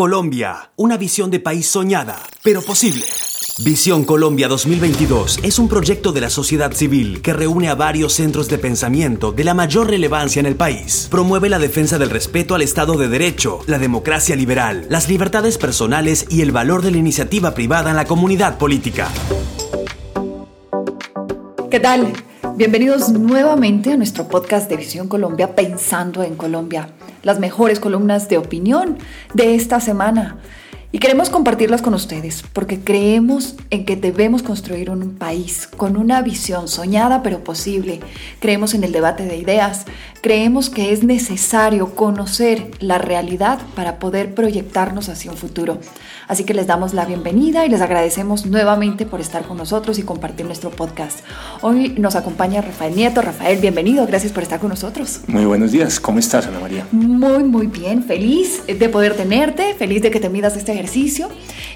Colombia, 0.00 0.70
una 0.76 0.96
visión 0.96 1.30
de 1.30 1.40
país 1.40 1.66
soñada, 1.66 2.22
pero 2.42 2.62
posible. 2.62 3.04
Visión 3.62 4.04
Colombia 4.04 4.48
2022 4.48 5.40
es 5.42 5.58
un 5.58 5.68
proyecto 5.68 6.12
de 6.12 6.22
la 6.22 6.30
sociedad 6.30 6.72
civil 6.72 7.20
que 7.20 7.34
reúne 7.34 7.68
a 7.68 7.74
varios 7.74 8.14
centros 8.14 8.48
de 8.48 8.56
pensamiento 8.56 9.30
de 9.30 9.44
la 9.44 9.52
mayor 9.52 9.90
relevancia 9.90 10.40
en 10.40 10.46
el 10.46 10.56
país. 10.56 11.06
Promueve 11.10 11.50
la 11.50 11.58
defensa 11.58 11.98
del 11.98 12.08
respeto 12.08 12.54
al 12.54 12.62
Estado 12.62 12.94
de 12.94 13.08
Derecho, 13.08 13.58
la 13.66 13.78
democracia 13.78 14.34
liberal, 14.36 14.86
las 14.88 15.06
libertades 15.06 15.58
personales 15.58 16.24
y 16.30 16.40
el 16.40 16.50
valor 16.50 16.80
de 16.80 16.92
la 16.92 16.96
iniciativa 16.96 17.52
privada 17.52 17.90
en 17.90 17.96
la 17.96 18.06
comunidad 18.06 18.56
política. 18.56 19.06
¿Qué 21.70 21.78
tal? 21.78 22.10
Bienvenidos 22.56 23.10
nuevamente 23.10 23.92
a 23.92 23.96
nuestro 23.96 24.28
podcast 24.28 24.68
de 24.68 24.76
Visión 24.76 25.08
Colombia 25.08 25.54
Pensando 25.54 26.22
en 26.22 26.36
Colombia, 26.36 26.88
las 27.22 27.38
mejores 27.38 27.80
columnas 27.80 28.28
de 28.28 28.38
opinión 28.38 28.98
de 29.34 29.54
esta 29.54 29.80
semana. 29.80 30.38
Y 30.92 30.98
queremos 30.98 31.30
compartirlas 31.30 31.82
con 31.82 31.94
ustedes 31.94 32.42
porque 32.52 32.80
creemos 32.80 33.54
en 33.70 33.84
que 33.84 33.94
debemos 33.94 34.42
construir 34.42 34.90
un 34.90 35.14
país 35.14 35.68
con 35.68 35.96
una 35.96 36.20
visión 36.20 36.66
soñada 36.66 37.22
pero 37.22 37.44
posible. 37.44 38.00
Creemos 38.40 38.74
en 38.74 38.82
el 38.82 38.90
debate 38.90 39.24
de 39.24 39.36
ideas. 39.36 39.84
Creemos 40.20 40.68
que 40.68 40.92
es 40.92 41.04
necesario 41.04 41.94
conocer 41.94 42.72
la 42.80 42.98
realidad 42.98 43.60
para 43.76 44.00
poder 44.00 44.34
proyectarnos 44.34 45.08
hacia 45.08 45.30
un 45.30 45.36
futuro. 45.36 45.78
Así 46.30 46.44
que 46.44 46.54
les 46.54 46.68
damos 46.68 46.94
la 46.94 47.06
bienvenida 47.06 47.66
y 47.66 47.68
les 47.68 47.80
agradecemos 47.80 48.46
nuevamente 48.46 49.04
por 49.04 49.20
estar 49.20 49.42
con 49.42 49.56
nosotros 49.56 49.98
y 49.98 50.04
compartir 50.04 50.46
nuestro 50.46 50.70
podcast. 50.70 51.24
Hoy 51.60 51.88
nos 51.98 52.14
acompaña 52.14 52.60
Rafael 52.60 52.94
Nieto. 52.94 53.20
Rafael, 53.20 53.58
bienvenido. 53.58 54.06
Gracias 54.06 54.30
por 54.30 54.44
estar 54.44 54.60
con 54.60 54.68
nosotros. 54.68 55.22
Muy 55.26 55.44
buenos 55.44 55.72
días. 55.72 55.98
¿Cómo 55.98 56.20
estás, 56.20 56.46
Ana 56.46 56.60
María? 56.60 56.86
Muy, 56.92 57.42
muy 57.42 57.66
bien. 57.66 58.04
Feliz 58.04 58.62
de 58.64 58.88
poder 58.88 59.16
tenerte. 59.16 59.74
Feliz 59.74 60.02
de 60.02 60.12
que 60.12 60.20
te 60.20 60.28
midas 60.28 60.56
este 60.56 60.70
ejercicio 60.70 61.28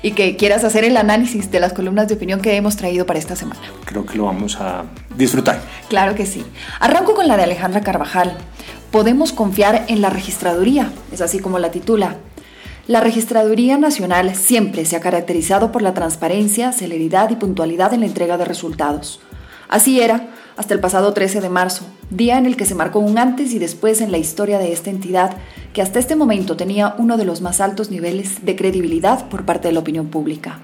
y 0.03 0.13
que 0.13 0.37
quieras 0.37 0.63
hacer 0.63 0.85
el 0.85 0.97
análisis 0.99 1.51
de 1.51 1.59
las 1.59 1.73
columnas 1.73 2.07
de 2.07 2.15
opinión 2.15 2.41
que 2.41 2.55
hemos 2.55 2.77
traído 2.77 3.07
para 3.07 3.19
esta 3.19 3.35
semana. 3.35 3.61
Creo 3.85 4.07
que 4.07 4.17
lo 4.17 4.27
vamos 4.27 4.61
a 4.61 4.85
disfrutar. 5.17 5.61
Claro 5.89 6.15
que 6.15 6.27
sí. 6.27 6.45
Arranco 6.79 7.17
con 7.17 7.27
la 7.27 7.37
de 7.37 7.43
Alejandra 7.43 7.81
Carvajal. 7.81 8.37
Podemos 8.93 9.33
confiar 9.33 9.85
en 9.89 10.01
la 10.01 10.11
registraduría, 10.11 10.93
es 11.11 11.21
así 11.21 11.41
como 11.41 11.59
la 11.59 11.73
titula. 11.73 12.19
La 12.87 13.01
Registraduría 13.01 13.79
Nacional 13.79 14.35
siempre 14.35 14.85
se 14.85 14.95
ha 14.95 15.01
caracterizado 15.01 15.73
por 15.73 15.81
la 15.81 15.95
transparencia, 15.95 16.71
celeridad 16.71 17.31
y 17.31 17.37
puntualidad 17.37 17.95
en 17.95 18.01
la 18.01 18.07
entrega 18.07 18.37
de 18.37 18.45
resultados. 18.45 19.21
Así 19.71 20.03
era 20.03 20.29
hasta 20.59 20.75
el 20.75 20.81
pasado 20.81 21.15
13 21.15 21.41
de 21.41 21.49
marzo, 21.49 21.87
día 22.11 22.37
en 22.37 22.45
el 22.45 22.59
que 22.59 22.67
se 22.67 22.75
marcó 22.75 22.99
un 22.99 23.17
antes 23.17 23.55
y 23.55 23.59
después 23.59 24.03
en 24.03 24.13
la 24.13 24.19
historia 24.19 24.59
de 24.59 24.71
esta 24.71 24.91
entidad 24.91 25.35
que 25.73 25.81
hasta 25.81 25.99
este 25.99 26.15
momento 26.15 26.59
tenía 26.59 26.95
uno 26.99 27.17
de 27.17 27.25
los 27.25 27.41
más 27.41 27.63
altos 27.63 27.91
niveles 27.91 28.45
de 28.45 28.55
credibilidad 28.55 29.31
por 29.31 29.47
parte 29.47 29.69
de 29.69 29.73
la 29.73 29.81
opinión 29.81 30.09
pública. 30.09 30.61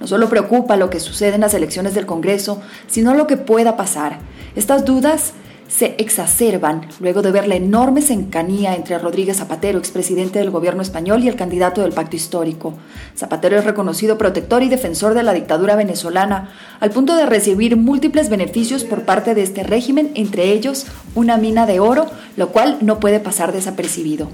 No 0.00 0.06
solo 0.06 0.30
preocupa 0.30 0.78
lo 0.78 0.88
que 0.88 1.00
sucede 1.00 1.34
en 1.34 1.42
las 1.42 1.52
elecciones 1.52 1.92
del 1.94 2.06
Congreso, 2.06 2.62
sino 2.86 3.12
lo 3.12 3.26
que 3.26 3.36
pueda 3.36 3.76
pasar. 3.76 4.20
Estas 4.56 4.86
dudas 4.86 5.34
se 5.68 5.94
exacerban 5.98 6.88
luego 6.98 7.22
de 7.22 7.30
ver 7.30 7.46
la 7.46 7.54
enorme 7.54 8.02
cercanía 8.02 8.74
entre 8.74 8.98
Rodríguez 8.98 9.36
Zapatero, 9.36 9.78
expresidente 9.78 10.38
del 10.38 10.50
gobierno 10.50 10.82
español, 10.82 11.22
y 11.22 11.28
el 11.28 11.36
candidato 11.36 11.82
del 11.82 11.92
pacto 11.92 12.16
histórico. 12.16 12.74
Zapatero 13.16 13.58
es 13.58 13.64
reconocido 13.64 14.18
protector 14.18 14.62
y 14.62 14.68
defensor 14.68 15.14
de 15.14 15.22
la 15.22 15.34
dictadura 15.34 15.76
venezolana, 15.76 16.50
al 16.80 16.90
punto 16.90 17.14
de 17.14 17.26
recibir 17.26 17.76
múltiples 17.76 18.30
beneficios 18.30 18.84
por 18.84 19.02
parte 19.02 19.34
de 19.34 19.42
este 19.42 19.62
régimen, 19.62 20.10
entre 20.14 20.52
ellos 20.52 20.86
una 21.14 21.36
mina 21.36 21.66
de 21.66 21.80
oro, 21.80 22.06
lo 22.36 22.48
cual 22.48 22.78
no 22.80 22.98
puede 22.98 23.20
pasar 23.20 23.52
desapercibido. 23.52 24.28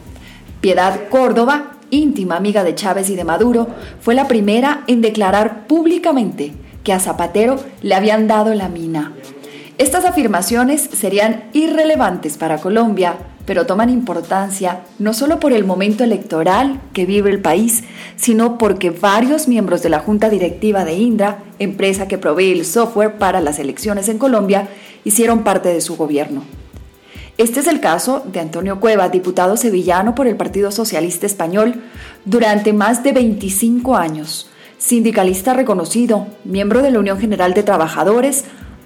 Piedad 0.61 1.09
Córdoba, 1.11 1.73
íntima 1.91 2.37
amiga 2.37 2.63
de 2.65 2.75
Chávez 2.75 3.11
y 3.11 3.17
de 3.17 3.25
Maduro, 3.25 3.67
fue 4.01 4.15
la 4.15 4.29
primera 4.29 4.85
en 4.87 5.01
declarar 5.03 5.67
públicamente 5.67 6.55
que 6.85 6.93
a 6.93 7.01
Zapatero 7.01 7.57
le 7.83 7.95
habían 7.95 8.29
dado 8.29 8.55
la 8.55 8.69
mina. 8.69 9.13
Estas 9.77 10.05
afirmaciones 10.05 10.89
serían 10.93 11.51
irrelevantes 11.53 12.39
para 12.39 12.59
Colombia, 12.59 13.17
pero 13.45 13.67
toman 13.67 13.91
importancia 13.91 14.85
no 15.01 15.13
solo 15.13 15.41
por 15.41 15.53
el 15.53 15.65
momento 15.65 16.05
electoral 16.05 16.81
que 16.93 17.07
vive 17.07 17.31
el 17.31 17.41
país, 17.41 17.83
sino 18.15 18.57
porque 18.57 18.91
varios 18.91 19.49
miembros 19.49 19.83
de 19.83 19.89
la 19.89 19.99
Junta 19.99 20.31
Directiva 20.31 20.85
de 20.85 20.95
Indra, 20.95 21.43
empresa 21.59 22.07
que 22.07 22.19
provee 22.19 22.53
el 22.53 22.65
software 22.65 23.19
para 23.19 23.41
las 23.41 23.59
elecciones 23.59 24.09
en 24.09 24.19
Colombia, 24.19 24.69
hicieron 25.03 25.43
parte 25.43 25.71
de 25.71 25.81
su 25.81 25.97
gobierno. 25.97 26.45
Este 27.37 27.59
es 27.59 27.67
el 27.67 27.81
caso 27.81 28.23
de 28.25 28.39
Antonio 28.39 28.79
Cueva, 28.79 29.09
diputado 29.09 29.57
sevillano 29.57 30.15
por 30.15 30.29
el 30.29 30.37
Partido 30.37 30.71
Socialista 30.71 31.27
Español 31.27 31.83
durante 32.25 32.73
más 32.73 33.03
de 33.03 33.11
25 33.11 33.97
años, 33.97 34.49
sindicalista 34.79 35.53
reconocido, 35.53 36.29
miembro 36.45 36.81
de 36.81 36.93
la 36.93 37.01
Unión 37.01 37.19
General 37.19 37.55
de 37.55 37.65
Trabajadores, 37.65 38.45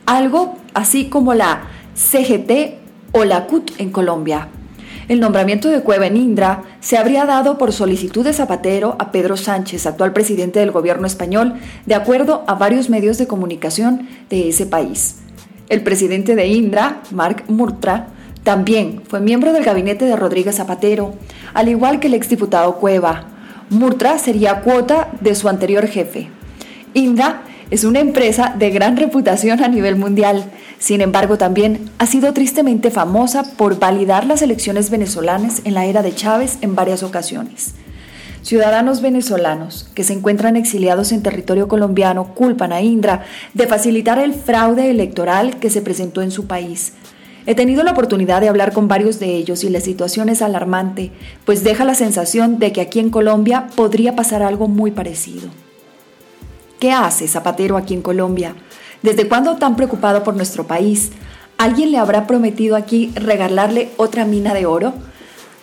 algo 0.08 0.56
así 0.72 1.10
como 1.10 1.34
la 1.34 1.64
CGT 1.94 2.78
o 3.12 3.24
la 3.24 3.44
CUT 3.44 3.72
en 3.78 3.91
Colombia. 3.91 4.48
El 5.06 5.20
nombramiento 5.20 5.69
de 5.69 5.82
Cueva 5.82 6.06
en 6.06 6.16
Indra 6.16 6.62
se 6.80 6.96
habría 6.96 7.26
dado 7.26 7.58
por 7.58 7.74
solicitud 7.74 8.24
de 8.24 8.32
Zapatero 8.32 8.96
a 8.98 9.12
Pedro 9.12 9.36
Sánchez, 9.36 9.86
actual 9.86 10.14
presidente 10.14 10.60
del 10.60 10.70
gobierno 10.70 11.06
español, 11.06 11.54
de 11.84 11.94
acuerdo 11.94 12.42
a 12.46 12.54
varios 12.54 12.88
medios 12.88 13.19
de 13.19 13.26
comunicación 13.26 14.08
de 14.30 14.48
ese 14.48 14.64
país. 14.64 15.16
El 15.69 15.82
presidente 15.82 16.36
de 16.36 16.46
Indra, 16.46 17.02
Mark 17.10 17.44
Murtra, 17.48 18.08
también 18.44 19.02
fue 19.06 19.20
miembro 19.20 19.52
del 19.52 19.64
gabinete 19.64 20.06
de 20.06 20.16
Rodríguez 20.16 20.56
Zapatero, 20.56 21.16
al 21.52 21.69
igual 21.69 22.00
que 22.00 22.06
el 22.06 22.14
exdiputado 22.14 22.76
Cueva. 22.76 23.26
Murtra 23.69 24.19
sería 24.19 24.62
cuota 24.62 25.08
de 25.20 25.34
su 25.34 25.50
anterior 25.50 25.86
jefe. 25.86 26.30
Indra 26.94 27.42
es 27.70 27.84
una 27.84 28.00
empresa 28.00 28.54
de 28.58 28.70
gran 28.70 28.96
reputación 28.96 29.62
a 29.62 29.68
nivel 29.68 29.96
mundial. 29.96 30.44
Sin 30.78 31.00
embargo, 31.00 31.36
también 31.36 31.90
ha 31.98 32.06
sido 32.06 32.32
tristemente 32.32 32.90
famosa 32.90 33.44
por 33.56 33.78
validar 33.78 34.26
las 34.26 34.42
elecciones 34.42 34.90
venezolanas 34.90 35.62
en 35.64 35.74
la 35.74 35.84
era 35.84 36.02
de 36.02 36.14
Chávez 36.14 36.58
en 36.62 36.74
varias 36.74 37.02
ocasiones. 37.02 37.74
Ciudadanos 38.42 39.02
venezolanos 39.02 39.90
que 39.94 40.04
se 40.04 40.14
encuentran 40.14 40.56
exiliados 40.56 41.12
en 41.12 41.22
territorio 41.22 41.68
colombiano 41.68 42.34
culpan 42.34 42.72
a 42.72 42.80
Indra 42.80 43.24
de 43.52 43.66
facilitar 43.66 44.18
el 44.18 44.32
fraude 44.32 44.90
electoral 44.90 45.58
que 45.58 45.68
se 45.68 45.82
presentó 45.82 46.22
en 46.22 46.30
su 46.30 46.46
país. 46.46 46.94
He 47.44 47.54
tenido 47.54 47.82
la 47.82 47.92
oportunidad 47.92 48.40
de 48.40 48.48
hablar 48.48 48.72
con 48.72 48.88
varios 48.88 49.18
de 49.18 49.34
ellos 49.34 49.64
y 49.64 49.70
la 49.70 49.80
situación 49.80 50.28
es 50.28 50.40
alarmante, 50.40 51.12
pues 51.44 51.64
deja 51.64 51.84
la 51.84 51.94
sensación 51.94 52.58
de 52.58 52.72
que 52.72 52.80
aquí 52.80 53.00
en 53.00 53.10
Colombia 53.10 53.66
podría 53.74 54.14
pasar 54.16 54.42
algo 54.42 54.68
muy 54.68 54.90
parecido. 54.90 55.48
¿Qué 56.78 56.92
hace 56.92 57.26
Zapatero 57.26 57.76
aquí 57.76 57.92
en 57.92 58.02
Colombia? 58.02 58.54
¿Desde 59.02 59.26
cuándo 59.26 59.56
tan 59.56 59.74
preocupado 59.74 60.22
por 60.22 60.36
nuestro 60.36 60.68
país? 60.68 61.10
¿Alguien 61.56 61.90
le 61.90 61.98
habrá 61.98 62.28
prometido 62.28 62.76
aquí 62.76 63.10
regalarle 63.16 63.90
otra 63.96 64.24
mina 64.24 64.54
de 64.54 64.66
oro? 64.66 64.94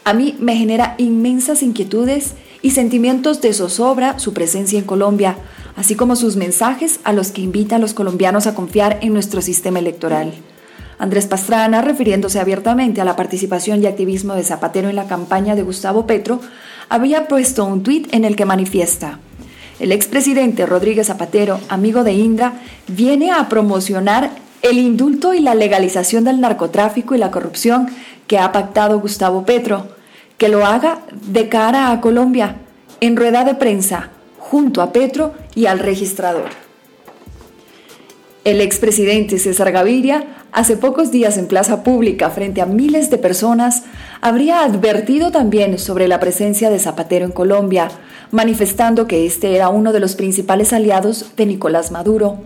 A 0.04 0.14
mí 0.14 0.36
me 0.40 0.58
genera 0.58 0.96
inmensas 0.98 1.64
inquietudes 1.64 2.34
y 2.62 2.72
sentimientos 2.72 3.40
de 3.40 3.54
zozobra 3.54 4.20
su 4.20 4.34
presencia 4.34 4.78
en 4.78 4.84
Colombia, 4.84 5.38
así 5.78 5.96
como 5.96 6.18
sus 6.18 6.36
mensajes 6.36 7.00
a 7.06 7.14
los 7.14 7.32
que 7.32 7.42
invita 7.42 7.78
a 7.78 7.80
los 7.80 7.94
colombianos 7.94 8.46
a 8.46 8.54
confiar 8.54 9.00
en 9.02 9.14
nuestro 9.14 9.42
sistema 9.42 9.80
electoral. 9.80 10.34
Andrés 11.00 11.28
Pastrana, 11.28 11.82
refiriéndose 11.82 12.42
abiertamente 12.42 13.00
a 13.00 13.06
la 13.06 13.16
participación 13.16 13.82
y 13.82 13.86
activismo 13.86 14.34
de 14.34 14.44
Zapatero 14.44 14.90
en 14.90 14.98
la 14.98 15.08
campaña 15.08 15.56
de 15.56 15.64
Gustavo 15.64 16.08
Petro, 16.08 16.42
había 16.90 17.30
puesto 17.30 17.64
un 17.64 17.84
tuit 17.84 18.14
en 18.14 18.26
el 18.26 18.36
que 18.36 18.44
manifiesta 18.44 19.20
el 19.80 19.92
expresidente 19.92 20.66
Rodríguez 20.66 21.08
Zapatero, 21.08 21.60
amigo 21.70 22.04
de 22.04 22.14
Indra, 22.14 22.54
viene 22.88 23.32
a 23.32 23.50
promocionar 23.50 24.32
el 24.62 24.80
indulto 24.80 25.34
y 25.34 25.40
la 25.40 25.54
legalización 25.54 26.24
del 26.24 26.42
narcotráfico 26.42 27.14
y 27.14 27.18
la 27.18 27.32
corrupción 27.32 27.90
que 28.28 28.40
ha 28.40 28.52
pactado 28.52 29.00
Gustavo 29.00 29.46
Petro, 29.46 29.88
que 30.38 30.50
lo 30.50 30.66
haga 30.66 31.02
de 31.12 31.50
cara 31.50 31.92
a 31.92 32.02
Colombia, 32.02 32.56
en 33.00 33.16
rueda 33.16 33.44
de 33.44 33.56
prensa, 33.56 34.10
junto 34.40 34.82
a 34.82 34.92
Petro 34.92 35.34
y 35.54 35.68
al 35.68 35.80
registrador. 35.80 36.65
El 38.46 38.62
expresidente 38.62 39.40
César 39.40 39.72
Gaviria, 39.72 40.28
hace 40.52 40.78
pocos 40.78 41.12
días 41.12 41.40
en 41.40 41.48
plaza 41.48 41.82
pública 41.82 42.30
frente 42.30 42.62
a 42.62 42.68
miles 42.68 43.10
de 43.10 43.18
personas, 43.18 43.86
habría 44.22 44.64
advertido 44.64 45.32
también 45.32 45.80
sobre 45.80 46.08
la 46.08 46.20
presencia 46.20 46.70
de 46.70 46.78
Zapatero 46.78 47.26
en 47.26 47.32
Colombia, 47.32 47.90
manifestando 48.30 49.08
que 49.08 49.26
este 49.26 49.56
era 49.56 49.70
uno 49.70 49.94
de 49.94 50.00
los 50.00 50.16
principales 50.16 50.74
aliados 50.74 51.32
de 51.36 51.48
Nicolás 51.48 51.90
Maduro. 51.90 52.44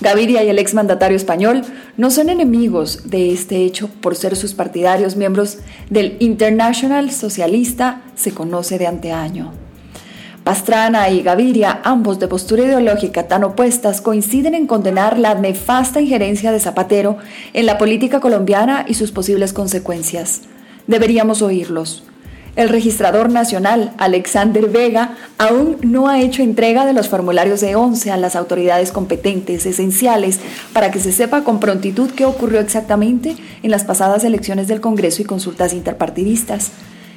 Gaviria 0.00 0.42
y 0.42 0.48
el 0.48 0.58
exmandatario 0.58 1.18
español 1.18 1.60
no 1.98 2.10
son 2.10 2.30
enemigos 2.30 3.10
de 3.10 3.30
este 3.30 3.56
hecho 3.56 3.90
por 4.00 4.16
ser 4.16 4.36
sus 4.36 4.54
partidarios 4.54 5.16
miembros 5.16 5.58
del 5.90 6.16
International 6.20 7.10
Socialista, 7.10 8.00
se 8.14 8.32
conoce 8.32 8.78
de 8.78 8.86
anteaño. 8.86 9.61
Pastrana 10.44 11.08
y 11.08 11.22
Gaviria, 11.22 11.80
ambos 11.84 12.18
de 12.18 12.26
postura 12.26 12.64
ideológica 12.64 13.28
tan 13.28 13.44
opuestas, 13.44 14.00
coinciden 14.00 14.54
en 14.54 14.66
condenar 14.66 15.16
la 15.16 15.36
nefasta 15.36 16.00
injerencia 16.00 16.50
de 16.50 16.58
Zapatero 16.58 17.18
en 17.52 17.64
la 17.64 17.78
política 17.78 18.18
colombiana 18.18 18.84
y 18.88 18.94
sus 18.94 19.12
posibles 19.12 19.52
consecuencias. 19.52 20.42
Deberíamos 20.88 21.42
oírlos. 21.42 22.02
El 22.56 22.68
registrador 22.68 23.30
nacional, 23.30 23.94
Alexander 23.98 24.68
Vega, 24.68 25.16
aún 25.38 25.78
no 25.82 26.08
ha 26.08 26.20
hecho 26.20 26.42
entrega 26.42 26.84
de 26.84 26.92
los 26.92 27.08
formularios 27.08 27.60
de 27.60 27.76
11 27.76 28.10
a 28.10 28.16
las 28.16 28.34
autoridades 28.34 28.90
competentes 28.90 29.64
esenciales 29.64 30.40
para 30.72 30.90
que 30.90 30.98
se 30.98 31.12
sepa 31.12 31.44
con 31.44 31.60
prontitud 31.60 32.10
qué 32.10 32.26
ocurrió 32.26 32.60
exactamente 32.60 33.36
en 33.62 33.70
las 33.70 33.84
pasadas 33.84 34.24
elecciones 34.24 34.66
del 34.66 34.80
Congreso 34.80 35.22
y 35.22 35.24
consultas 35.24 35.72
interpartidistas. 35.72 36.72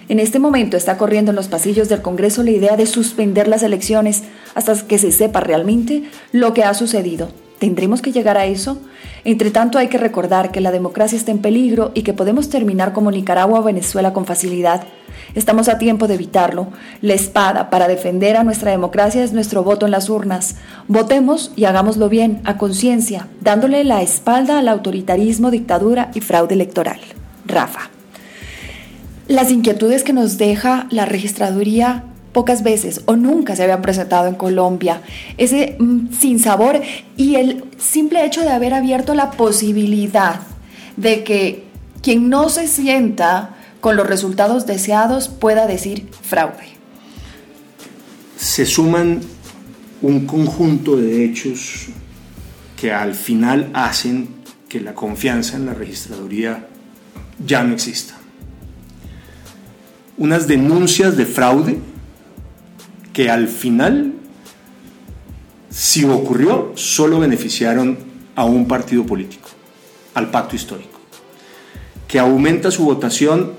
En 0.07 0.19
este 0.19 0.37
momento 0.37 0.77
está 0.77 0.97
corriendo 0.97 1.31
en 1.31 1.35
los 1.35 1.47
pasillos 1.47 1.89
del 1.89 2.03
Congreso 2.03 2.43
la 2.43 2.51
idea 2.51 2.77
de 2.77 2.85
suspender 2.85 3.47
las 3.47 3.63
elecciones 3.63 4.23
hasta 4.53 4.75
que 4.87 4.99
se 4.99 5.11
sepa 5.11 5.39
realmente 5.39 6.03
lo 6.31 6.53
que 6.53 6.63
ha 6.63 6.73
sucedido. 6.75 7.29
¿Tendremos 7.57 8.01
que 8.01 8.11
llegar 8.11 8.37
a 8.37 8.45
eso? 8.45 8.77
Entre 9.23 9.49
tanto, 9.49 9.79
hay 9.79 9.87
que 9.87 9.97
recordar 9.97 10.51
que 10.51 10.61
la 10.61 10.71
democracia 10.71 11.17
está 11.17 11.31
en 11.31 11.39
peligro 11.39 11.91
y 11.95 12.03
que 12.03 12.13
podemos 12.13 12.49
terminar 12.49 12.93
como 12.93 13.09
Nicaragua 13.09 13.61
o 13.61 13.63
Venezuela 13.63 14.13
con 14.13 14.25
facilidad. 14.25 14.83
Estamos 15.33 15.69
a 15.69 15.79
tiempo 15.79 16.07
de 16.07 16.15
evitarlo. 16.15 16.67
La 17.01 17.15
espada 17.15 17.71
para 17.71 17.87
defender 17.87 18.37
a 18.37 18.43
nuestra 18.43 18.69
democracia 18.71 19.23
es 19.23 19.33
nuestro 19.33 19.63
voto 19.63 19.85
en 19.85 19.91
las 19.91 20.09
urnas. 20.09 20.57
Votemos 20.87 21.51
y 21.55 21.65
hagámoslo 21.65 22.09
bien, 22.09 22.41
a 22.43 22.57
conciencia, 22.57 23.27
dándole 23.41 23.83
la 23.83 24.03
espalda 24.03 24.59
al 24.59 24.67
autoritarismo, 24.67 25.49
dictadura 25.49 26.11
y 26.13 26.21
fraude 26.21 26.53
electoral. 26.53 26.99
Rafa. 27.47 27.94
Las 29.27 29.51
inquietudes 29.51 30.03
que 30.03 30.13
nos 30.13 30.37
deja 30.37 30.87
la 30.91 31.05
registraduría 31.05 32.03
pocas 32.31 32.63
veces 32.63 33.01
o 33.05 33.15
nunca 33.15 33.55
se 33.55 33.63
habían 33.63 33.81
presentado 33.81 34.27
en 34.27 34.35
Colombia. 34.35 35.01
Ese 35.37 35.77
mm, 35.79 36.11
sin 36.11 36.39
sabor 36.39 36.81
y 37.15 37.35
el 37.35 37.63
simple 37.77 38.25
hecho 38.25 38.41
de 38.41 38.49
haber 38.49 38.73
abierto 38.73 39.15
la 39.15 39.31
posibilidad 39.31 40.41
de 40.97 41.23
que 41.23 41.63
quien 42.03 42.29
no 42.29 42.49
se 42.49 42.67
sienta 42.67 43.55
con 43.79 43.95
los 43.95 44.05
resultados 44.05 44.65
deseados 44.65 45.29
pueda 45.29 45.65
decir 45.65 46.09
fraude. 46.21 46.75
Se 48.37 48.65
suman 48.65 49.21
un 50.01 50.25
conjunto 50.27 50.97
de 50.97 51.23
hechos 51.23 51.87
que 52.75 52.91
al 52.91 53.15
final 53.15 53.69
hacen 53.73 54.27
que 54.67 54.81
la 54.81 54.93
confianza 54.93 55.55
en 55.55 55.67
la 55.67 55.73
registraduría 55.73 56.67
ya 57.45 57.63
no 57.63 57.73
exista. 57.73 58.14
Unas 60.17 60.47
denuncias 60.47 61.17
de 61.17 61.25
fraude 61.25 61.77
que 63.11 63.29
al 63.29 63.47
final, 63.47 64.13
si 65.69 66.05
ocurrió, 66.05 66.71
solo 66.75 67.19
beneficiaron 67.19 67.97
a 68.35 68.45
un 68.45 68.67
partido 68.67 69.05
político, 69.05 69.49
al 70.13 70.31
pacto 70.31 70.55
histórico, 70.55 70.99
que 72.07 72.19
aumenta 72.19 72.71
su 72.71 72.85
votación 72.85 73.53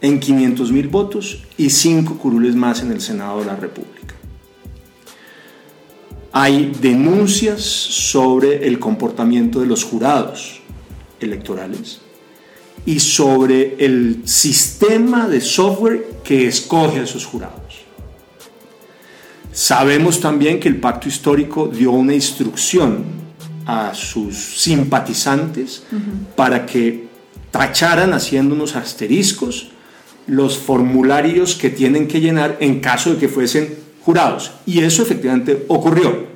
en 0.00 0.20
500 0.20 0.72
mil 0.72 0.88
votos 0.88 1.42
y 1.58 1.70
cinco 1.70 2.16
curules 2.18 2.54
más 2.54 2.82
en 2.82 2.92
el 2.92 3.00
Senado 3.00 3.40
de 3.40 3.46
la 3.46 3.56
República. 3.56 4.14
Hay 6.32 6.72
denuncias 6.80 7.62
sobre 7.62 8.66
el 8.66 8.78
comportamiento 8.78 9.60
de 9.60 9.66
los 9.66 9.84
jurados 9.84 10.60
electorales 11.20 12.00
y 12.84 13.00
sobre 13.00 13.76
el 13.84 14.22
sistema 14.24 15.28
de 15.28 15.40
software 15.40 16.20
que 16.22 16.46
escoge 16.46 17.00
a 17.00 17.04
esos 17.04 17.24
jurados. 17.24 17.86
Sabemos 19.52 20.20
también 20.20 20.60
que 20.60 20.68
el 20.68 20.76
pacto 20.76 21.08
histórico 21.08 21.66
dio 21.66 21.92
una 21.92 22.14
instrucción 22.14 23.04
a 23.64 23.94
sus 23.94 24.60
simpatizantes 24.60 25.82
para 26.36 26.66
que 26.66 27.08
tacharan 27.50 28.12
haciendo 28.12 28.54
unos 28.54 28.76
asteriscos 28.76 29.68
los 30.26 30.58
formularios 30.58 31.54
que 31.54 31.70
tienen 31.70 32.06
que 32.06 32.20
llenar 32.20 32.58
en 32.60 32.80
caso 32.80 33.14
de 33.14 33.18
que 33.18 33.28
fuesen 33.28 33.74
jurados. 34.04 34.52
Y 34.66 34.80
eso 34.80 35.02
efectivamente 35.02 35.64
ocurrió. 35.68 36.26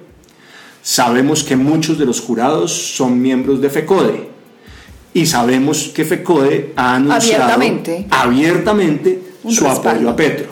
Sabemos 0.82 1.44
que 1.44 1.56
muchos 1.56 1.98
de 1.98 2.06
los 2.06 2.20
jurados 2.20 2.72
son 2.96 3.20
miembros 3.20 3.60
de 3.60 3.68
FECODE 3.70 4.30
y 5.12 5.26
sabemos 5.26 5.90
que 5.94 6.04
FECODE 6.04 6.72
ha 6.76 6.96
anunciado 6.96 7.52
abiertamente, 8.10 9.22
su 9.48 9.66
apoyo 9.66 10.08
a 10.08 10.16
Petro. 10.16 10.46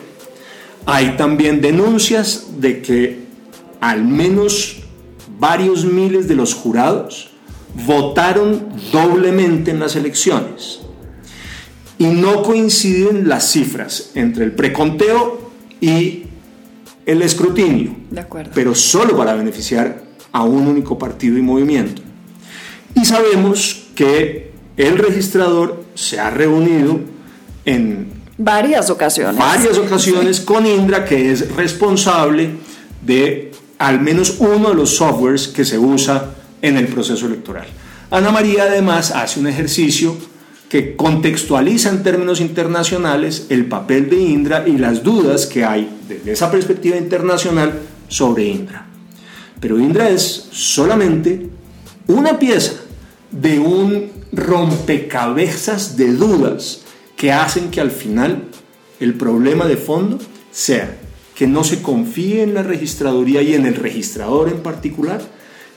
Hay 0.87 1.17
también 1.17 1.61
denuncias 1.61 2.47
de 2.59 2.83
que 2.83 3.21
al 3.81 4.05
menos 4.05 4.79
varios 5.39 5.85
miles 5.85 6.27
de 6.27 6.35
los 6.35 6.55
jurados 6.55 7.31
votaron 7.87 8.69
doblemente 8.91 9.71
en 9.71 9.81
las 9.81 9.95
elecciones. 9.97 10.81
Y 11.99 12.07
no 12.07 12.43
coinciden 12.43 13.29
las 13.29 13.51
cifras 13.51 14.13
entre 14.15 14.45
el 14.45 14.53
preconteo 14.53 15.51
y 15.81 16.25
el 17.07 17.23
escrutinio, 17.23 17.97
pero 18.55 18.75
solo 18.75 19.17
para 19.17 19.35
beneficiar 19.35 20.03
a 20.33 20.43
un 20.43 20.67
único 20.67 20.99
partido 20.99 21.39
y 21.39 21.43
movimiento. 21.43 22.03
Y 22.95 23.05
sabemos 23.05 23.89
que 23.95 24.48
el 24.79 24.97
registrador 24.97 25.85
se 25.95 26.19
ha 26.19 26.31
reunido 26.31 27.01
en 27.67 28.19
Varias 28.41 28.89
ocasiones. 28.89 29.37
Varias 29.37 29.77
ocasiones 29.79 30.41
con 30.41 30.65
Indra, 30.65 31.05
que 31.05 31.33
es 31.33 31.57
responsable 31.57 32.51
de 33.05 33.51
al 33.79 34.01
menos 34.01 34.37
uno 34.39 34.69
de 34.69 34.77
los 34.77 34.97
softwares 34.97 35.49
que 35.49 35.65
se 35.65 35.77
usa 35.77 36.35
en 36.63 36.77
el 36.77 36.87
proceso 36.87 37.27
electoral. 37.27 37.67
Ana 38.11 38.31
María 38.31 38.65
además 38.65 39.11
hace 39.11 39.41
un 39.41 39.49
ejercicio 39.49 40.17
que 40.69 40.95
contextualiza 40.95 41.89
en 41.89 42.05
términos 42.05 42.41
internacionales 42.41 43.47
el 43.49 43.67
papel 43.67 44.09
de 44.09 44.21
Indra 44.21 44.65
y 44.69 44.79
las 44.79 45.03
dudas 45.03 45.47
que 45.47 45.65
hay 45.65 45.99
desde 46.09 46.31
esa 46.31 46.49
perspectiva 46.49 46.97
internacional 46.97 47.73
sobre 48.07 48.45
Indra. 48.45 48.87
Pero 49.59 49.81
Indra 49.81 50.11
es 50.11 50.49
solamente 50.53 51.49
una 52.07 52.39
pieza 52.39 52.75
de 53.33 53.59
un 53.59 54.18
rompecabezas 54.33 55.97
de 55.97 56.13
dudas 56.13 56.83
que 57.17 57.33
hacen 57.33 57.71
que 57.71 57.81
al 57.81 57.91
final 57.91 58.45
el 59.01 59.15
problema 59.15 59.67
de 59.67 59.77
fondo 59.77 60.19
sea 60.51 60.97
que 61.35 61.47
no 61.47 61.63
se 61.65 61.83
confíe 61.83 62.43
en 62.43 62.55
la 62.55 62.63
registraduría 62.63 63.43
y 63.43 63.55
en 63.55 63.65
el 63.65 63.77
registrador 63.77 64.49
en 64.49 64.61
particular 64.61 65.21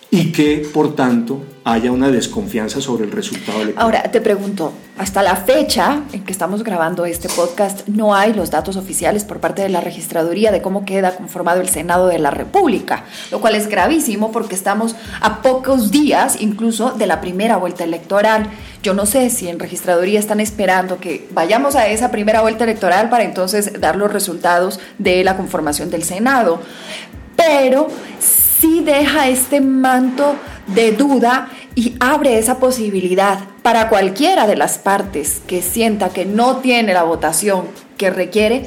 y 0.10 0.32
que 0.32 0.68
por 0.74 0.96
tanto 0.96 1.44
haya 1.64 1.92
una 1.92 2.10
desconfianza 2.10 2.82
sobre 2.82 3.06
el 3.06 3.12
resultado 3.12 3.62
electoral. 3.62 3.84
Ahora 3.84 4.12
te 4.12 4.20
pregunto, 4.20 4.74
hasta 4.98 5.22
la 5.22 5.36
fecha 5.36 6.02
en 6.12 6.24
que 6.24 6.32
estamos 6.32 6.64
grabando 6.64 7.06
este 7.06 7.30
podcast 7.30 7.88
no 7.88 8.16
hay 8.16 8.34
los 8.34 8.50
datos 8.50 8.78
oficiales 8.78 9.24
por 9.24 9.40
parte 9.40 9.62
de 9.62 9.70
la 9.70 9.80
registraduría 9.80 10.52
de 10.52 10.62
cómo 10.62 10.86
queda 10.86 11.16
conformado 11.16 11.62
el 11.62 11.70
Senado 11.70 12.08
de 12.08 12.18
la 12.18 12.32
República, 12.32 13.06
lo 13.30 13.40
cual 13.42 13.56
es 13.56 13.68
gravísimo 13.68 14.32
porque 14.32 14.56
estamos 14.56 14.96
a 15.22 15.42
pocos 15.44 15.92
días 15.92 16.38
incluso 16.42 16.92
de 16.92 17.06
la 17.06 17.22
primera 17.22 17.58
vuelta 17.58 17.84
electoral. 17.84 18.48
Yo 18.82 18.96
no 18.96 19.06
sé 19.06 19.30
si 19.30 19.48
en 19.48 19.60
registraduría 19.60 20.20
están 20.20 20.40
esperando 20.40 21.00
que 21.00 21.28
vayamos 21.32 21.76
a 21.76 21.88
esa 21.88 22.10
primera 22.10 22.42
vuelta 22.42 22.64
electoral 22.64 23.10
para 23.10 23.24
entonces 23.24 23.80
dar 23.80 23.96
los 23.96 24.12
resultados 24.12 24.80
de 24.98 25.24
la 25.24 25.38
conformación 25.38 25.92
del 25.92 26.04
Senado, 26.04 26.60
pero 27.36 27.88
sí 28.20 28.82
deja 28.84 29.28
este 29.28 29.62
manto 29.62 30.36
de 30.74 30.92
duda 30.92 31.50
y 31.76 31.96
abre 32.00 32.38
esa 32.38 32.60
posibilidad 32.60 33.40
para 33.62 33.90
cualquiera 33.90 34.48
de 34.48 34.56
las 34.56 34.78
partes 34.78 35.42
que 35.48 35.62
sienta 35.62 36.10
que 36.10 36.26
no 36.26 36.58
tiene 36.58 36.94
la 36.94 37.04
votación 37.04 37.68
que 37.98 38.10
requiere 38.10 38.66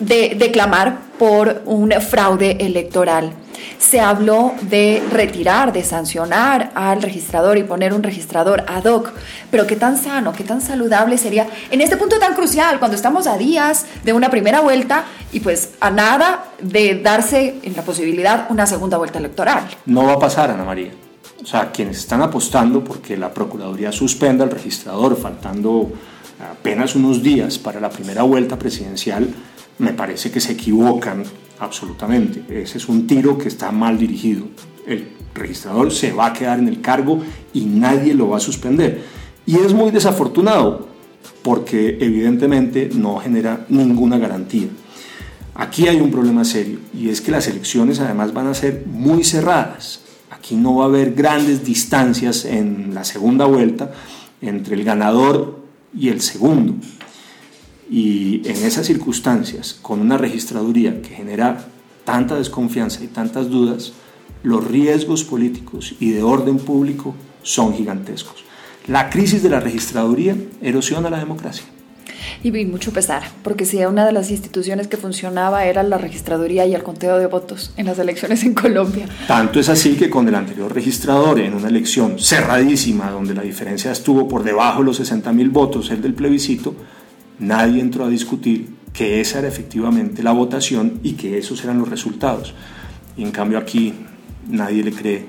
de 0.00 0.34
declamar 0.38 0.98
por 1.18 1.62
un 1.64 1.92
fraude 2.00 2.56
electoral. 2.60 3.32
Se 3.78 4.00
habló 4.00 4.54
de 4.62 5.02
retirar, 5.10 5.72
de 5.72 5.84
sancionar 5.84 6.72
al 6.74 7.02
registrador 7.02 7.58
y 7.58 7.62
poner 7.62 7.92
un 7.92 8.02
registrador 8.02 8.64
ad 8.66 8.84
hoc, 8.84 9.12
pero 9.50 9.66
qué 9.66 9.76
tan 9.76 9.96
sano, 9.96 10.32
qué 10.32 10.44
tan 10.44 10.60
saludable 10.60 11.18
sería 11.18 11.46
en 11.70 11.80
este 11.80 11.96
punto 11.96 12.18
tan 12.18 12.34
crucial, 12.34 12.78
cuando 12.78 12.96
estamos 12.96 13.26
a 13.26 13.36
días 13.36 13.86
de 14.04 14.12
una 14.12 14.30
primera 14.30 14.60
vuelta 14.60 15.04
y 15.32 15.40
pues 15.40 15.70
a 15.80 15.90
nada 15.90 16.46
de 16.60 17.00
darse 17.00 17.56
en 17.62 17.76
la 17.76 17.82
posibilidad 17.82 18.46
una 18.50 18.66
segunda 18.66 18.96
vuelta 18.98 19.18
electoral. 19.18 19.64
No 19.86 20.04
va 20.04 20.14
a 20.14 20.18
pasar, 20.18 20.50
Ana 20.50 20.64
María. 20.64 20.90
O 21.42 21.46
sea, 21.46 21.70
quienes 21.70 21.98
están 21.98 22.22
apostando 22.22 22.82
porque 22.82 23.16
la 23.16 23.32
Procuraduría 23.32 23.92
suspenda 23.92 24.44
al 24.44 24.50
registrador 24.50 25.16
faltando 25.16 25.92
apenas 26.50 26.94
unos 26.94 27.22
días 27.22 27.58
para 27.58 27.80
la 27.80 27.90
primera 27.90 28.22
vuelta 28.22 28.58
presidencial, 28.58 29.28
me 29.78 29.92
parece 29.92 30.30
que 30.30 30.40
se 30.40 30.52
equivocan 30.52 31.24
absolutamente. 31.58 32.44
Ese 32.62 32.78
es 32.78 32.88
un 32.88 33.06
tiro 33.06 33.38
que 33.38 33.48
está 33.48 33.70
mal 33.70 33.98
dirigido. 33.98 34.46
El 34.86 35.08
registrador 35.34 35.92
se 35.92 36.12
va 36.12 36.26
a 36.26 36.32
quedar 36.32 36.58
en 36.58 36.68
el 36.68 36.80
cargo 36.80 37.22
y 37.52 37.64
nadie 37.64 38.14
lo 38.14 38.28
va 38.30 38.38
a 38.38 38.40
suspender. 38.40 39.02
Y 39.46 39.56
es 39.56 39.72
muy 39.72 39.90
desafortunado 39.90 40.88
porque 41.42 41.98
evidentemente 42.00 42.90
no 42.94 43.18
genera 43.18 43.66
ninguna 43.68 44.18
garantía. 44.18 44.68
Aquí 45.54 45.88
hay 45.88 46.00
un 46.00 46.10
problema 46.10 46.44
serio 46.44 46.80
y 46.92 47.08
es 47.08 47.20
que 47.20 47.30
las 47.30 47.46
elecciones 47.48 48.00
además 48.00 48.34
van 48.34 48.48
a 48.48 48.54
ser 48.54 48.84
muy 48.86 49.24
cerradas. 49.24 50.00
Aquí 50.30 50.54
no 50.54 50.76
va 50.76 50.84
a 50.84 50.88
haber 50.88 51.14
grandes 51.14 51.64
distancias 51.64 52.44
en 52.44 52.94
la 52.94 53.04
segunda 53.04 53.46
vuelta 53.46 53.92
entre 54.40 54.74
el 54.74 54.84
ganador 54.84 55.60
y 55.96 56.08
el 56.08 56.20
segundo. 56.20 56.74
Y 57.88 58.42
en 58.44 58.56
esas 58.64 58.86
circunstancias, 58.86 59.78
con 59.80 60.00
una 60.00 60.18
registraduría 60.18 61.00
que 61.02 61.10
genera 61.10 61.68
tanta 62.04 62.36
desconfianza 62.36 63.04
y 63.04 63.08
tantas 63.08 63.48
dudas, 63.48 63.92
los 64.42 64.66
riesgos 64.66 65.24
políticos 65.24 65.94
y 66.00 66.10
de 66.10 66.22
orden 66.22 66.58
público 66.58 67.14
son 67.42 67.74
gigantescos. 67.74 68.44
La 68.86 69.10
crisis 69.10 69.42
de 69.42 69.50
la 69.50 69.60
registraduría 69.60 70.36
erosiona 70.62 71.10
la 71.10 71.18
democracia. 71.18 71.64
Y 72.42 72.52
mucho 72.64 72.92
pesar, 72.92 73.22
porque 73.42 73.64
si 73.64 73.84
una 73.84 74.06
de 74.06 74.12
las 74.12 74.30
instituciones 74.30 74.86
que 74.88 74.96
funcionaba 74.96 75.64
era 75.64 75.82
la 75.82 75.98
registraduría 75.98 76.66
y 76.66 76.74
el 76.74 76.82
conteo 76.82 77.18
de 77.18 77.26
votos 77.26 77.72
en 77.76 77.86
las 77.86 77.98
elecciones 77.98 78.44
en 78.44 78.54
Colombia. 78.54 79.08
Tanto 79.26 79.58
es 79.58 79.68
así 79.68 79.96
que 79.96 80.10
con 80.10 80.28
el 80.28 80.34
anterior 80.34 80.72
registrador, 80.72 81.40
en 81.40 81.54
una 81.54 81.68
elección 81.68 82.18
cerradísima, 82.18 83.10
donde 83.10 83.34
la 83.34 83.42
diferencia 83.42 83.90
estuvo 83.90 84.28
por 84.28 84.44
debajo 84.44 84.80
de 84.80 84.86
los 84.86 84.96
60 84.96 85.32
mil 85.32 85.50
votos, 85.50 85.90
el 85.90 86.02
del 86.02 86.14
plebiscito, 86.14 86.74
nadie 87.38 87.80
entró 87.80 88.04
a 88.04 88.08
discutir 88.08 88.74
que 88.92 89.20
esa 89.20 89.40
era 89.40 89.48
efectivamente 89.48 90.22
la 90.22 90.32
votación 90.32 91.00
y 91.02 91.12
que 91.12 91.38
esos 91.38 91.62
eran 91.64 91.78
los 91.78 91.88
resultados. 91.88 92.54
Y 93.16 93.22
en 93.22 93.30
cambio 93.30 93.58
aquí 93.58 93.94
nadie 94.48 94.82
le 94.82 94.92
cree, 94.92 95.26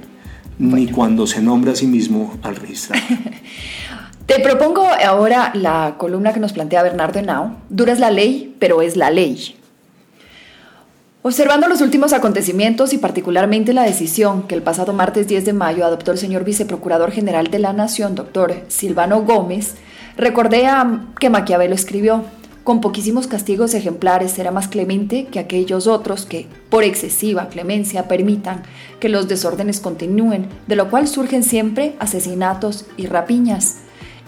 ni 0.59 0.87
cuando 0.87 1.27
se 1.27 1.41
nombra 1.41 1.73
a 1.73 1.75
sí 1.75 1.87
mismo 1.87 2.37
al 2.43 2.55
registrador. 2.55 3.03
Te 4.25 4.39
propongo 4.41 4.85
ahora 4.85 5.51
la 5.53 5.95
columna 5.97 6.33
que 6.33 6.41
nos 6.41 6.51
plantea 6.51 6.83
Bernardo 6.83 7.19
Henao. 7.19 7.55
Dura 7.69 7.93
es 7.93 7.99
la 7.99 8.11
ley, 8.11 8.55
pero 8.59 8.81
es 8.81 8.97
la 8.97 9.09
ley. 9.09 9.55
Observando 11.21 11.67
los 11.67 11.81
últimos 11.81 12.13
acontecimientos 12.13 12.93
y 12.93 12.97
particularmente 12.97 13.73
la 13.73 13.83
decisión 13.83 14.43
que 14.43 14.55
el 14.55 14.63
pasado 14.63 14.93
martes 14.93 15.27
10 15.27 15.45
de 15.45 15.53
mayo 15.53 15.85
adoptó 15.85 16.11
el 16.11 16.17
señor 16.17 16.43
viceprocurador 16.43 17.11
general 17.11 17.47
de 17.47 17.59
la 17.59 17.73
Nación, 17.73 18.15
doctor 18.15 18.53
Silvano 18.67 19.23
Gómez, 19.23 19.75
recordé 20.17 20.67
a 20.67 21.05
que 21.19 21.29
Maquiavelo 21.29 21.75
escribió, 21.75 22.24
con 22.63 22.81
poquísimos 22.81 23.27
castigos 23.27 23.74
ejemplares 23.74 24.31
será 24.31 24.51
más 24.51 24.67
clemente 24.67 25.27
que 25.31 25.39
aquellos 25.39 25.88
otros 25.88 26.25
que, 26.25 26.47
por 26.69 26.83
excesiva 26.83 27.47
clemencia, 27.47 28.09
permitan 28.09 28.63
que 29.00 29.07
los 29.07 29.29
desórdenes 29.29 29.79
continúen, 29.79 30.50
de 30.67 30.75
lo 30.75 30.89
cual 30.89 31.07
surgen 31.07 31.43
siempre 31.43 31.95
asesinatos 32.00 32.86
y 32.97 33.05
rapiñas. 33.05 33.77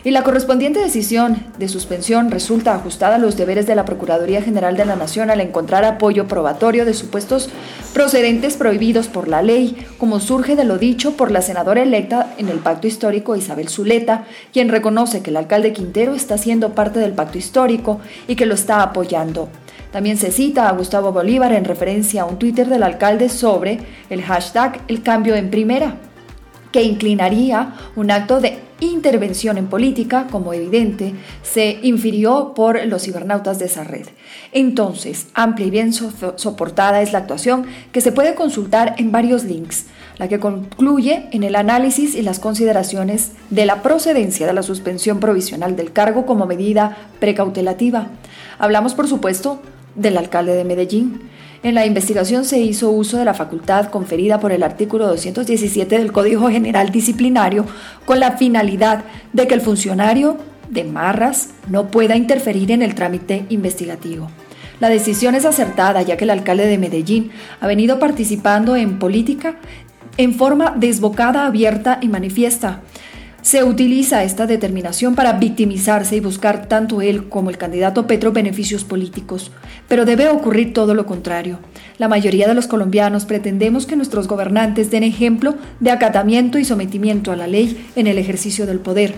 y 0.05 0.11
la 0.11 0.23
correspondiente 0.23 0.79
decisión 0.79 1.43
de 1.57 1.67
suspensión 1.67 2.29
resulta 2.29 2.75
ajustada 2.75 3.15
a 3.15 3.17
los 3.17 3.37
deberes 3.37 3.65
de 3.65 3.73
la 3.73 3.85
Procuraduría 3.85 4.43
General 4.43 4.77
de 4.77 4.85
la 4.85 4.95
Nación 4.95 5.31
al 5.31 5.41
encontrar 5.41 5.83
apoyo 5.83 6.27
probatorio 6.27 6.85
de 6.85 6.93
supuestos 6.93 7.49
procedentes 7.91 8.55
prohibidos 8.55 9.07
por 9.07 9.27
la 9.27 9.41
ley, 9.41 9.83
como 9.97 10.19
surge 10.19 10.55
de 10.55 10.63
lo 10.63 10.77
dicho 10.77 11.17
por 11.17 11.31
la 11.31 11.41
senadora 11.41 11.81
electa 11.81 12.35
en 12.37 12.49
el 12.49 12.59
pacto 12.59 12.85
histórico 12.85 13.35
Isabel 13.35 13.67
Zuleta, 13.67 14.25
quien 14.53 14.69
reconoce 14.69 15.23
que 15.23 15.31
el 15.31 15.37
alcalde 15.37 15.73
Quintero 15.73 16.13
está 16.13 16.37
siendo 16.37 16.75
parte 16.75 16.99
del 16.99 17.13
pacto 17.13 17.39
histórico 17.39 17.99
y 18.27 18.35
que 18.35 18.45
lo 18.45 18.53
está 18.53 18.83
apoyando. 18.83 19.49
También 19.91 20.17
se 20.17 20.31
cita 20.31 20.69
a 20.69 20.73
Gustavo 20.73 21.13
Bolívar 21.13 21.51
en 21.51 21.65
referencia 21.65 22.21
a 22.21 22.25
un 22.25 22.37
Twitter 22.37 22.67
del 22.67 22.83
alcalde 22.83 23.27
sobre 23.27 23.79
el 24.11 24.21
hashtag 24.21 24.81
El 24.87 25.01
cambio 25.01 25.33
en 25.33 25.49
primera 25.49 25.95
que 26.75 26.83
inclinaría 26.83 27.73
un 27.95 28.11
acto 28.11 28.41
de 28.41 28.59
intervención 28.81 29.57
en 29.57 29.67
política, 29.67 30.27
como 30.29 30.51
evidente, 30.51 31.13
se 31.41 31.79
infirió 31.83 32.51
por 32.53 32.85
los 32.85 33.03
cibernautas 33.03 33.59
de 33.59 33.67
esa 33.67 33.85
red. 33.85 34.05
Entonces, 34.51 35.27
amplia 35.33 35.67
y 35.67 35.69
bien 35.69 35.93
soportada 35.93 37.01
es 37.01 37.13
la 37.13 37.19
actuación 37.19 37.65
que 37.93 38.01
se 38.01 38.11
puede 38.11 38.35
consultar 38.35 38.95
en 38.97 39.13
varios 39.13 39.45
links, 39.45 39.85
la 40.17 40.27
que 40.27 40.41
concluye 40.41 41.29
en 41.31 41.43
el 41.43 41.55
análisis 41.55 42.13
y 42.13 42.23
las 42.23 42.39
consideraciones 42.39 43.31
de 43.49 43.65
la 43.65 43.81
procedencia 43.81 44.45
de 44.45 44.51
la 44.51 44.61
suspensión 44.61 45.21
provisional 45.21 45.77
del 45.77 45.93
cargo 45.93 46.25
como 46.25 46.45
medida 46.45 46.97
precautelativa. 47.21 48.09
Hablamos, 48.59 48.95
por 48.95 49.07
supuesto, 49.07 49.61
del 49.95 50.17
alcalde 50.17 50.55
de 50.55 50.65
Medellín, 50.65 51.21
en 51.65 51.73
la 51.73 51.87
investigación 51.87 52.45
se 52.45 52.59
hizo 52.59 52.91
uso 52.91 53.17
de 53.17 53.25
la 53.25 53.33
facultad 53.33 53.87
conferida 53.87 54.39
por 54.39 54.51
el 54.51 54.61
artículo 54.61 55.07
217 55.07 55.97
del 55.97 56.11
Código 56.11 56.47
General 56.47 56.91
Disciplinario 56.91 57.65
con 58.05 58.19
la 58.19 58.33
finalidad 58.33 59.03
de 59.33 59.47
que 59.47 59.55
el 59.55 59.61
funcionario 59.61 60.37
de 60.69 60.83
Marras 60.83 61.49
no 61.67 61.87
pueda 61.87 62.17
interferir 62.17 62.69
en 62.69 62.83
el 62.83 62.93
trámite 62.93 63.47
investigativo. 63.49 64.29
La 64.79 64.89
decisión 64.89 65.33
es 65.33 65.43
acertada 65.43 66.03
ya 66.03 66.17
que 66.17 66.25
el 66.25 66.29
alcalde 66.29 66.67
de 66.67 66.77
Medellín 66.77 67.31
ha 67.59 67.65
venido 67.65 67.97
participando 67.97 68.75
en 68.75 68.99
política 68.99 69.55
en 70.17 70.35
forma 70.35 70.75
desbocada, 70.77 71.47
abierta 71.47 71.97
y 71.99 72.09
manifiesta 72.09 72.81
se 73.45 73.63
utiliza 73.63 74.23
esta 74.23 74.47
determinación 74.47 75.13
para 75.13 75.33
victimizarse 75.33 76.15
y 76.15 76.19
buscar 76.19 76.65
tanto 76.65 77.03
él 77.03 77.29
como 77.29 77.51
el 77.51 77.59
candidato 77.59 78.07
Petro 78.07 78.31
beneficios 78.31 78.83
políticos, 78.83 79.51
pero 79.87 80.03
debe 80.03 80.27
ocurrir 80.29 80.73
todo 80.73 80.95
lo 80.95 81.05
contrario. 81.05 81.59
La 81.99 82.07
mayoría 82.07 82.47
de 82.47 82.55
los 82.55 82.65
colombianos 82.65 83.25
pretendemos 83.25 83.85
que 83.85 83.95
nuestros 83.95 84.27
gobernantes 84.27 84.89
den 84.89 85.03
ejemplo 85.03 85.53
de 85.79 85.91
acatamiento 85.91 86.57
y 86.57 86.65
sometimiento 86.65 87.31
a 87.31 87.35
la 87.35 87.45
ley 87.45 87.85
en 87.95 88.07
el 88.07 88.17
ejercicio 88.17 88.65
del 88.65 88.79
poder. 88.79 89.13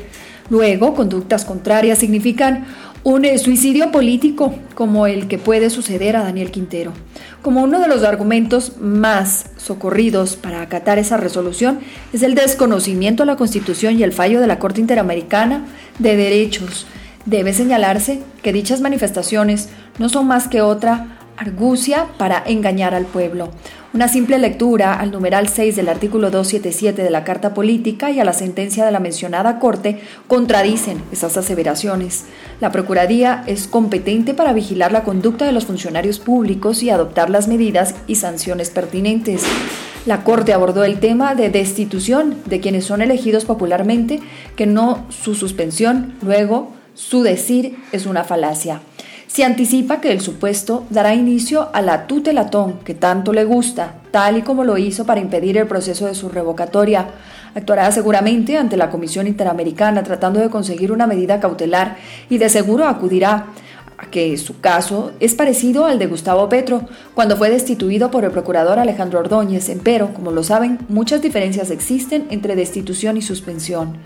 Luego, 0.50 0.94
conductas 0.94 1.46
contrarias 1.46 2.00
significan 2.00 2.66
un 3.06 3.26
suicidio 3.40 3.92
político 3.94 4.54
como 4.76 5.08
el 5.08 5.30
que 5.30 5.38
puede 5.38 5.70
suceder 5.70 6.18
a 6.18 6.24
Daniel 6.24 6.52
Quintero. 6.52 6.92
Como 7.48 7.64
uno 7.64 7.80
de 7.80 7.88
los 7.88 8.04
argumentos 8.04 8.74
más 8.78 9.46
socorridos 9.56 10.36
para 10.36 10.62
acatar 10.62 11.00
esa 11.00 11.16
resolución 11.16 11.80
es 12.12 12.22
el 12.22 12.36
desconocimiento 12.36 13.24
de 13.24 13.28
la 13.28 13.38
Constitución 13.38 13.98
y 13.98 14.04
el 14.04 14.12
fallo 14.12 14.42
de 14.42 14.48
la 14.48 14.60
Corte 14.60 14.82
Interamericana 14.82 15.64
de 15.98 16.18
Derechos. 16.18 16.88
Debe 17.26 17.54
señalarse 17.54 18.22
que 18.44 18.52
dichas 18.52 18.82
manifestaciones 18.82 19.70
no 19.98 20.10
son 20.10 20.28
más 20.28 20.50
que 20.50 20.60
otra 20.60 21.20
argucia 21.38 22.08
para 22.18 22.44
engañar 22.46 22.94
al 22.94 23.06
pueblo. 23.06 23.52
Una 23.94 24.10
simple 24.10 24.38
lectura 24.38 25.00
al 25.00 25.12
numeral 25.12 25.48
6 25.48 25.78
del 25.78 25.88
artículo 25.88 26.30
277 26.30 27.02
de 27.02 27.10
la 27.10 27.24
Carta 27.24 27.54
Política 27.54 28.12
y 28.12 28.20
a 28.20 28.26
la 28.26 28.34
sentencia 28.34 28.86
de 28.86 28.92
la 28.92 29.00
mencionada 29.00 29.60
Corte 29.60 30.02
contradicen 30.28 31.02
esas 31.14 31.38
aseveraciones. 31.38 32.26
La 32.60 32.74
Procuraduría 32.74 33.46
es 33.48 33.66
competente 33.68 34.34
para 34.34 34.52
vigilar 34.52 34.92
la 34.92 35.04
conducta 35.04 35.46
de 35.46 35.54
los 35.54 35.66
funcionarios 35.66 36.20
públicos 36.20 36.84
y 36.84 36.90
adoptar 36.90 37.30
las 37.30 37.48
medidas 37.48 37.96
y 38.08 38.16
sanciones 38.16 38.72
pertinentes. 38.72 39.44
La 40.06 40.26
Corte 40.26 40.52
abordó 40.52 40.84
el 40.84 41.00
tema 41.00 41.34
de 41.34 41.50
destitución 41.50 42.36
de 42.46 42.60
quienes 42.60 42.84
son 42.84 43.02
elegidos 43.02 43.46
popularmente, 43.46 44.20
que 44.58 44.66
no 44.66 45.06
su 45.10 45.34
suspensión, 45.34 46.14
luego 46.22 46.74
su 46.94 47.24
decir 47.24 47.78
es 47.94 48.06
una 48.06 48.26
falacia. 48.26 48.82
Se 49.28 49.44
anticipa 49.44 50.00
que 50.00 50.12
el 50.12 50.22
supuesto 50.22 50.86
dará 50.90 51.14
inicio 51.14 51.70
a 51.74 51.82
la 51.82 52.08
tutelatón 52.08 52.80
que 52.80 52.94
tanto 52.94 53.34
le 53.34 53.44
gusta, 53.44 53.96
tal 54.10 54.38
y 54.38 54.42
como 54.42 54.64
lo 54.64 54.78
hizo 54.78 55.06
para 55.06 55.20
impedir 55.20 55.58
el 55.58 55.68
proceso 55.68 56.08
de 56.08 56.16
su 56.16 56.30
revocatoria. 56.30 57.10
Actuará 57.54 57.92
seguramente 57.92 58.58
ante 58.58 58.78
la 58.78 58.90
Comisión 58.90 59.28
Interamericana 59.28 60.02
tratando 60.04 60.40
de 60.40 60.50
conseguir 60.50 60.92
una 60.92 61.08
medida 61.08 61.42
cautelar 61.42 61.98
y 62.30 62.38
de 62.38 62.50
seguro 62.50 62.86
acudirá 62.86 63.48
a 63.98 64.06
que 64.06 64.38
su 64.38 64.62
caso 64.62 65.12
es 65.20 65.36
parecido 65.36 65.86
al 65.86 66.00
de 66.00 66.06
Gustavo 66.06 66.48
Petro, 66.50 66.84
cuando 67.14 67.36
fue 67.36 67.50
destituido 67.50 68.12
por 68.12 68.24
el 68.24 68.32
procurador 68.32 68.80
Alejandro 68.80 69.20
Ordóñez, 69.20 69.72
pero, 69.84 70.14
como 70.14 70.32
lo 70.32 70.44
saben, 70.44 70.80
muchas 70.88 71.22
diferencias 71.22 71.72
existen 71.72 72.28
entre 72.30 72.56
destitución 72.56 73.18
y 73.18 73.24
suspensión. 73.24 73.98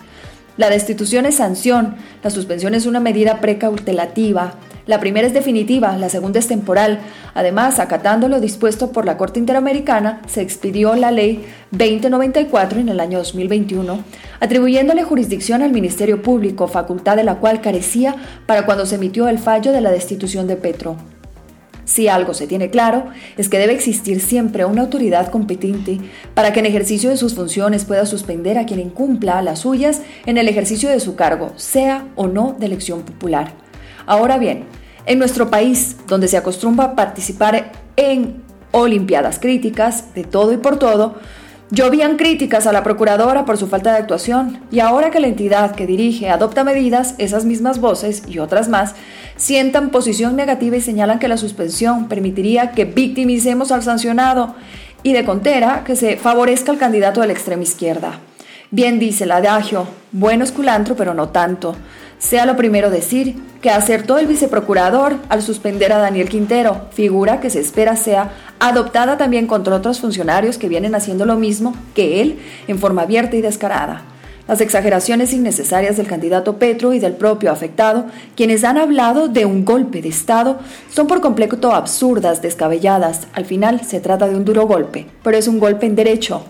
La 0.58 0.70
destitución 0.70 1.25
es 1.25 1.36
sanción, 1.36 1.96
la 2.24 2.29
suspensión 2.29 2.75
es 2.75 2.86
una 2.86 3.00
medida 3.00 3.39
precautelativa, 3.39 4.55
La 4.88 5.00
primera 5.00 5.27
es 5.27 5.34
definitiva, 5.34 5.96
la 5.98 6.10
segunda 6.10 6.39
es 6.39 6.48
temporal. 6.48 7.00
Además, 7.36 7.79
acatando 7.79 8.27
lo 8.27 8.41
dispuesto 8.41 8.91
por 8.91 9.05
la 9.05 9.15
Corte 9.15 9.39
Interamericana, 9.39 10.22
se 10.27 10.41
expidió 10.41 10.96
la 10.96 11.12
Ley 11.12 11.46
2094 11.70 12.79
en 12.79 12.89
el 12.89 13.00
año 13.00 13.20
2021, 13.20 14.03
atribuyéndole 14.39 15.03
jurisdicción 15.03 15.62
al 15.62 15.72
Ministerio 15.72 16.24
Público, 16.24 16.67
facultad 16.67 17.15
de 17.15 17.24
la 17.24 17.36
cual 17.36 17.62
carecía 17.62 18.15
para 18.48 18.65
cuando 18.65 18.86
se 18.88 18.96
emitió 18.96 19.29
el 19.29 19.38
fallo 19.38 19.72
de 19.72 19.81
la 19.81 19.91
destitución 19.91 20.48
de 20.48 20.55
Petro. 20.55 20.98
Si 21.86 22.08
algo 22.08 22.34
se 22.34 22.48
tiene 22.48 22.70
claro, 22.70 23.06
es 23.38 23.50
que 23.50 23.60
debe 23.60 23.74
existir 23.74 24.22
siempre 24.22 24.66
una 24.66 24.84
autoridad 24.84 25.30
competente 25.30 26.00
para 26.34 26.54
que 26.54 26.60
en 26.60 26.66
ejercicio 26.66 27.10
de 27.10 27.18
sus 27.18 27.36
funciones 27.36 27.86
pueda 27.86 28.06
suspender 28.06 28.58
a 28.58 28.66
quien 28.66 28.80
incumpla 28.80 29.42
las 29.42 29.60
suyas 29.60 30.02
en 30.26 30.38
el 30.38 30.48
ejercicio 30.48 30.90
de 30.90 31.00
su 31.00 31.16
cargo, 31.16 31.54
sea 31.56 32.08
o 32.16 32.28
no 32.28 32.56
de 32.58 32.68
elección 32.68 33.02
popular. 33.02 33.54
Ahora 34.06 34.38
bien, 34.38 34.66
en 35.06 35.20
nuestro 35.20 35.50
país, 35.50 35.98
donde 36.08 36.28
se 36.28 36.38
acostumbra 36.38 36.96
participar 36.96 37.72
en 37.96 38.42
olimpiadas 38.72 39.40
críticas 39.40 40.14
de 40.14 40.24
todo 40.24 40.54
y 40.54 40.58
por 40.58 40.80
todo, 40.80 41.16
Llovían 41.74 42.18
críticas 42.18 42.68
a 42.68 42.74
la 42.74 42.84
procuradora 42.84 43.46
por 43.46 43.58
su 43.58 43.66
falta 43.66 43.94
de 43.94 44.00
actuación 44.00 44.60
y 44.72 44.82
ahora 44.82 45.10
que 45.10 45.22
la 45.22 45.28
entidad 45.28 45.74
que 45.74 45.88
dirige 45.88 46.30
adopta 46.30 46.66
medidas, 46.66 47.16
esas 47.18 47.46
mismas 47.46 47.80
voces 47.80 48.24
y 48.28 48.40
otras 48.40 48.68
más 48.68 48.94
sientan 49.38 49.90
posición 49.90 50.36
negativa 50.36 50.75
y 50.75 50.82
señalan 50.82 51.18
que 51.18 51.30
la 51.30 51.38
suspensión 51.38 52.10
permitiría 52.10 52.72
que 52.72 52.84
victimicemos 52.84 53.72
al 53.72 53.84
sancionado 53.84 54.54
y 55.01 55.13
de 55.13 55.24
contera 55.24 55.86
que 55.86 55.96
se 55.96 56.18
favorezca 56.18 56.74
al 56.74 56.78
candidato 56.78 57.22
de 57.22 57.28
la 57.28 57.34
extrema 57.34 57.63
izquierda. 57.63 58.20
Bien 58.70 59.00
dice 59.00 59.24
el 59.24 59.32
adagio, 59.32 59.88
bueno 60.12 60.44
es 60.44 60.51
culantro 60.51 60.98
pero 60.98 61.13
no 61.13 61.30
tanto. 61.30 61.78
Sea 62.22 62.46
lo 62.46 62.56
primero 62.56 62.92
decir 62.92 63.36
que 63.63 63.72
acertó 63.72 64.20
el 64.20 64.28
viceprocurador 64.28 65.16
al 65.28 65.42
suspender 65.42 65.92
a 65.92 65.98
Daniel 65.98 66.30
Quintero, 66.30 66.86
figura 66.92 67.40
que 67.40 67.50
se 67.50 67.60
espera 67.60 67.96
sea 67.96 68.32
adoptada 68.60 69.18
también 69.18 69.48
contra 69.48 69.75
otros 69.75 70.00
funcionarios 70.00 70.60
que 70.60 70.70
vienen 70.70 70.94
haciendo 70.94 71.25
lo 71.25 71.36
mismo 71.36 71.75
que 71.96 72.22
él 72.22 72.38
en 72.68 72.78
forma 72.78 73.01
abierta 73.01 73.36
y 73.38 73.42
descarada. 73.42 74.04
Las 74.48 74.62
exageraciones 74.62 75.34
innecesarias 75.34 75.98
del 75.98 76.06
candidato 76.06 76.60
Petro 76.60 76.94
y 76.94 77.00
del 77.00 77.13
propio 77.13 77.51
afectado, 77.51 78.06
quienes 78.36 78.63
han 78.63 78.78
hablado 78.78 79.28
de 79.28 79.46
un 79.46 79.66
golpe 79.66 80.04
de 80.04 80.10
Estado, 80.10 80.60
son 80.94 81.08
por 81.08 81.22
completo 81.22 81.74
absurdas, 81.74 82.44
descabelladas. 82.44 83.28
Al 83.34 83.46
final 83.46 83.82
se 83.82 84.00
trata 84.00 84.28
de 84.28 84.36
un 84.36 84.46
duro 84.46 84.68
golpe, 84.68 85.08
pero 85.24 85.38
es 85.38 85.48
un 85.48 85.60
golpe 85.60 85.88
en 85.88 85.96
derecho. 85.96 86.44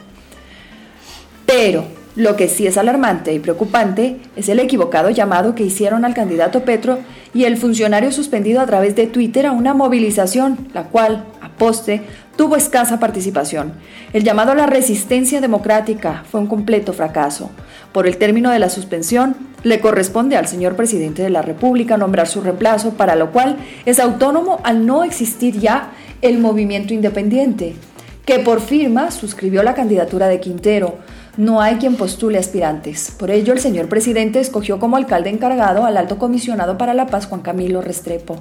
Pero 1.45 2.00
lo 2.15 2.35
que 2.35 2.49
sí 2.49 2.67
es 2.67 2.77
alarmante 2.77 3.33
y 3.33 3.39
preocupante 3.39 4.17
es 4.35 4.49
el 4.49 4.59
equivocado 4.59 5.09
llamado 5.09 5.55
que 5.55 5.63
hicieron 5.63 6.03
al 6.03 6.13
candidato 6.13 6.63
Petro 6.63 6.99
y 7.33 7.45
el 7.45 7.57
funcionario 7.57 8.11
suspendido 8.11 8.59
a 8.59 8.65
través 8.65 8.95
de 8.95 9.07
Twitter 9.07 9.45
a 9.45 9.53
una 9.53 9.73
movilización, 9.73 10.67
la 10.73 10.83
cual, 10.83 11.25
a 11.41 11.49
poste, 11.49 12.01
tuvo 12.35 12.57
escasa 12.57 12.99
participación. 12.99 13.73
El 14.11 14.23
llamado 14.23 14.51
a 14.51 14.55
la 14.55 14.65
resistencia 14.65 15.39
democrática 15.39 16.23
fue 16.29 16.41
un 16.41 16.47
completo 16.47 16.91
fracaso. 16.91 17.49
Por 17.93 18.07
el 18.07 18.17
término 18.17 18.49
de 18.49 18.59
la 18.59 18.69
suspensión, 18.69 19.35
le 19.63 19.79
corresponde 19.79 20.35
al 20.35 20.47
señor 20.47 20.75
presidente 20.75 21.21
de 21.23 21.29
la 21.29 21.41
República 21.41 21.95
nombrar 21.95 22.27
su 22.27 22.41
reemplazo, 22.41 22.91
para 22.91 23.15
lo 23.15 23.31
cual 23.31 23.57
es 23.85 23.99
autónomo 23.99 24.59
al 24.63 24.85
no 24.85 25.03
existir 25.03 25.59
ya 25.59 25.91
el 26.21 26.39
movimiento 26.39 26.93
independiente, 26.93 27.75
que 28.25 28.39
por 28.39 28.59
firma 28.59 29.11
suscribió 29.11 29.63
la 29.63 29.75
candidatura 29.75 30.27
de 30.27 30.39
Quintero 30.41 30.97
no 31.37 31.61
hay 31.61 31.75
quien 31.75 31.95
postule 31.95 32.37
aspirantes. 32.37 33.11
Por 33.17 33.31
ello, 33.31 33.53
el 33.53 33.59
señor 33.59 33.87
presidente 33.87 34.39
escogió 34.39 34.79
como 34.79 34.97
alcalde 34.97 35.29
encargado 35.29 35.85
al 35.85 35.97
alto 35.97 36.17
comisionado 36.17 36.77
para 36.77 36.93
la 36.93 37.07
paz 37.07 37.25
Juan 37.27 37.41
Camilo 37.41 37.81
Restrepo. 37.81 38.37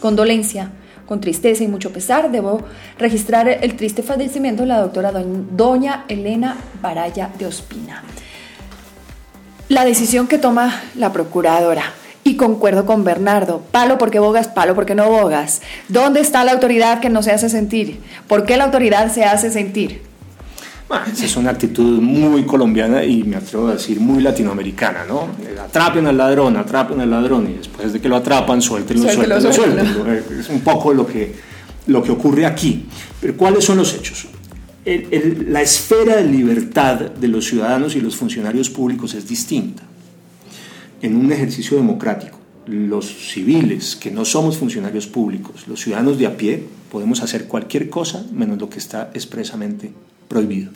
Con 0.00 0.16
dolencia, 0.16 0.70
con 1.06 1.20
tristeza 1.20 1.62
y 1.62 1.68
mucho 1.68 1.92
pesar, 1.92 2.30
debo 2.30 2.62
registrar 2.98 3.48
el 3.48 3.76
triste 3.76 4.02
fallecimiento 4.02 4.62
de 4.62 4.68
la 4.68 4.80
doctora 4.80 5.12
doña 5.12 6.04
Elena 6.08 6.56
Baraya 6.80 7.30
de 7.38 7.46
Ospina. 7.46 8.02
La 9.68 9.84
decisión 9.84 10.26
que 10.26 10.38
toma 10.38 10.82
la 10.96 11.12
procuradora 11.12 11.84
y 12.24 12.36
concuerdo 12.36 12.86
con 12.86 13.04
Bernardo. 13.04 13.62
Palo 13.70 13.98
porque 13.98 14.20
bogas, 14.20 14.48
palo 14.48 14.74
porque 14.74 14.94
no 14.94 15.10
bogas. 15.10 15.60
¿Dónde 15.88 16.20
está 16.20 16.44
la 16.44 16.52
autoridad 16.52 17.00
que 17.00 17.10
no 17.10 17.22
se 17.22 17.32
hace 17.32 17.48
sentir? 17.48 18.00
¿Por 18.26 18.44
qué 18.44 18.56
la 18.56 18.64
autoridad 18.64 19.12
se 19.12 19.24
hace 19.24 19.50
sentir? 19.50 20.11
Esa 21.10 21.24
es 21.24 21.36
una 21.36 21.50
actitud 21.50 22.00
muy 22.00 22.44
colombiana 22.44 23.02
y 23.04 23.22
me 23.24 23.36
atrevo 23.36 23.68
a 23.68 23.72
decir 23.74 23.98
muy 23.98 24.22
latinoamericana, 24.22 25.04
¿no? 25.08 25.28
Atrapen 25.62 26.06
al 26.06 26.16
ladrón, 26.16 26.56
atrapen 26.56 27.00
al 27.00 27.10
ladrón 27.10 27.48
y 27.50 27.54
después 27.54 27.92
de 27.92 28.00
que 28.00 28.08
lo 28.08 28.16
atrapan, 28.16 28.60
suéltenlo, 28.60 29.10
suéltenlo, 29.10 29.52
suéltenlo. 29.52 30.12
Es 30.12 30.48
un 30.50 30.60
poco 30.60 30.92
lo 30.92 31.06
que, 31.06 31.34
lo 31.86 32.02
que 32.02 32.10
ocurre 32.10 32.44
aquí. 32.44 32.86
Pero 33.20 33.36
¿cuáles 33.36 33.64
son 33.64 33.78
los 33.78 33.94
hechos? 33.94 34.26
la 34.84 35.62
esfera 35.62 36.16
de 36.16 36.24
libertad 36.24 36.98
de 37.12 37.28
los 37.28 37.46
ciudadanos 37.46 37.94
y 37.94 38.00
los 38.00 38.16
funcionarios 38.16 38.68
públicos 38.68 39.14
es 39.14 39.28
distinta. 39.28 39.84
En 41.00 41.14
un 41.14 41.30
ejercicio 41.30 41.76
democrático, 41.76 42.36
los 42.66 43.06
civiles 43.06 43.94
que 43.94 44.10
no 44.10 44.24
somos 44.24 44.56
funcionarios 44.56 45.06
públicos, 45.06 45.68
los 45.68 45.80
ciudadanos 45.80 46.18
de 46.18 46.26
a 46.26 46.36
pie, 46.36 46.64
podemos 46.90 47.22
hacer 47.22 47.46
cualquier 47.46 47.88
cosa 47.88 48.26
menos 48.32 48.58
lo 48.58 48.68
que 48.68 48.78
está 48.78 49.10
expresamente 49.14 49.92
prohibido. 50.32 50.72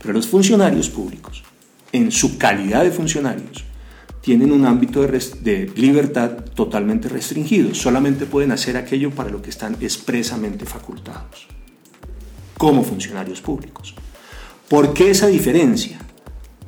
Pero 0.00 0.14
los 0.14 0.26
funcionarios 0.26 0.88
públicos, 0.88 1.44
en 1.92 2.10
su 2.10 2.38
calidad 2.38 2.82
de 2.82 2.90
funcionarios, 2.90 3.64
tienen 4.22 4.52
un 4.52 4.64
ámbito 4.64 5.02
de, 5.02 5.70
libertad 5.76 6.30
totalmente 6.54 7.08
restringido. 7.08 7.74
Solamente 7.74 8.24
pueden 8.24 8.52
hacer 8.52 8.76
aquello 8.76 9.10
para 9.10 9.30
lo 9.30 9.42
que 9.42 9.50
están 9.50 9.76
expresamente 9.80 10.64
facultados, 10.64 11.46
como 12.56 12.82
funcionarios 12.84 13.40
públicos. 13.40 13.94
¿Por 14.68 14.94
qué 14.94 15.10
esa 15.10 15.26
diferencia? 15.26 15.98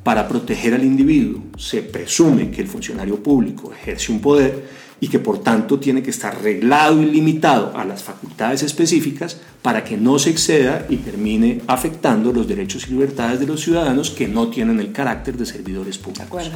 Para 0.03 0.27
proteger 0.27 0.75
al 0.75 0.83
individuo 0.83 1.41
se 1.57 1.81
presume 1.81 2.51
que 2.51 2.61
el 2.61 2.67
funcionario 2.67 3.23
público 3.23 3.73
ejerce 3.73 4.11
un 4.11 4.19
poder 4.19 4.84
y 4.99 5.07
que 5.07 5.19
por 5.19 5.39
tanto 5.39 5.79
tiene 5.79 6.01
que 6.01 6.09
estar 6.09 6.41
reglado 6.41 7.01
y 7.01 7.05
limitado 7.05 7.75
a 7.75 7.85
las 7.85 8.03
facultades 8.03 8.63
específicas 8.63 9.37
para 9.61 9.83
que 9.83 9.97
no 9.97 10.19
se 10.19 10.29
exceda 10.29 10.85
y 10.89 10.97
termine 10.97 11.61
afectando 11.67 12.31
los 12.31 12.47
derechos 12.47 12.87
y 12.87 12.91
libertades 12.91 13.39
de 13.39 13.47
los 13.47 13.61
ciudadanos 13.61 14.11
que 14.11 14.27
no 14.27 14.47
tienen 14.47 14.79
el 14.79 14.91
carácter 14.91 15.37
de 15.37 15.45
servidores 15.45 15.97
públicos. 15.97 16.49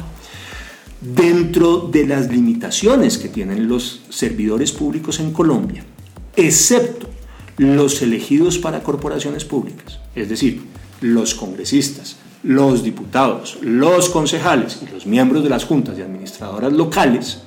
Dentro 1.00 1.88
de 1.90 2.06
las 2.06 2.30
limitaciones 2.30 3.18
que 3.18 3.28
tienen 3.28 3.68
los 3.68 4.02
servidores 4.10 4.72
públicos 4.72 5.18
en 5.20 5.32
Colombia, 5.32 5.84
excepto 6.36 7.08
los 7.56 8.00
elegidos 8.02 8.58
para 8.58 8.82
corporaciones 8.82 9.44
públicas, 9.44 9.98
es 10.14 10.28
decir, 10.28 10.62
los 11.00 11.34
congresistas, 11.34 12.16
los 12.42 12.82
diputados, 12.82 13.58
los 13.60 14.08
concejales 14.08 14.80
y 14.82 14.92
los 14.92 15.06
miembros 15.06 15.42
de 15.42 15.50
las 15.50 15.64
juntas 15.64 15.96
de 15.96 16.02
administradoras 16.02 16.72
locales, 16.72 17.42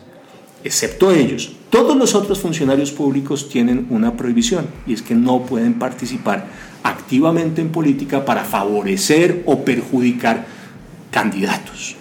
excepto 0.63 1.11
ellos, 1.11 1.53
todos 1.69 1.97
los 1.97 2.15
otros 2.15 2.39
funcionarios 2.39 2.91
públicos 2.91 3.49
tienen 3.49 3.87
una 3.89 4.15
prohibición 4.15 4.67
y 4.85 4.93
es 4.93 5.01
que 5.01 5.15
no 5.15 5.43
pueden 5.45 5.75
participar 5.75 6.45
activamente 6.83 7.61
en 7.61 7.69
política 7.69 8.25
para 8.25 8.43
favorecer 8.43 9.43
o 9.45 9.63
perjudicar 9.63 10.45
candidatos. 11.11 11.95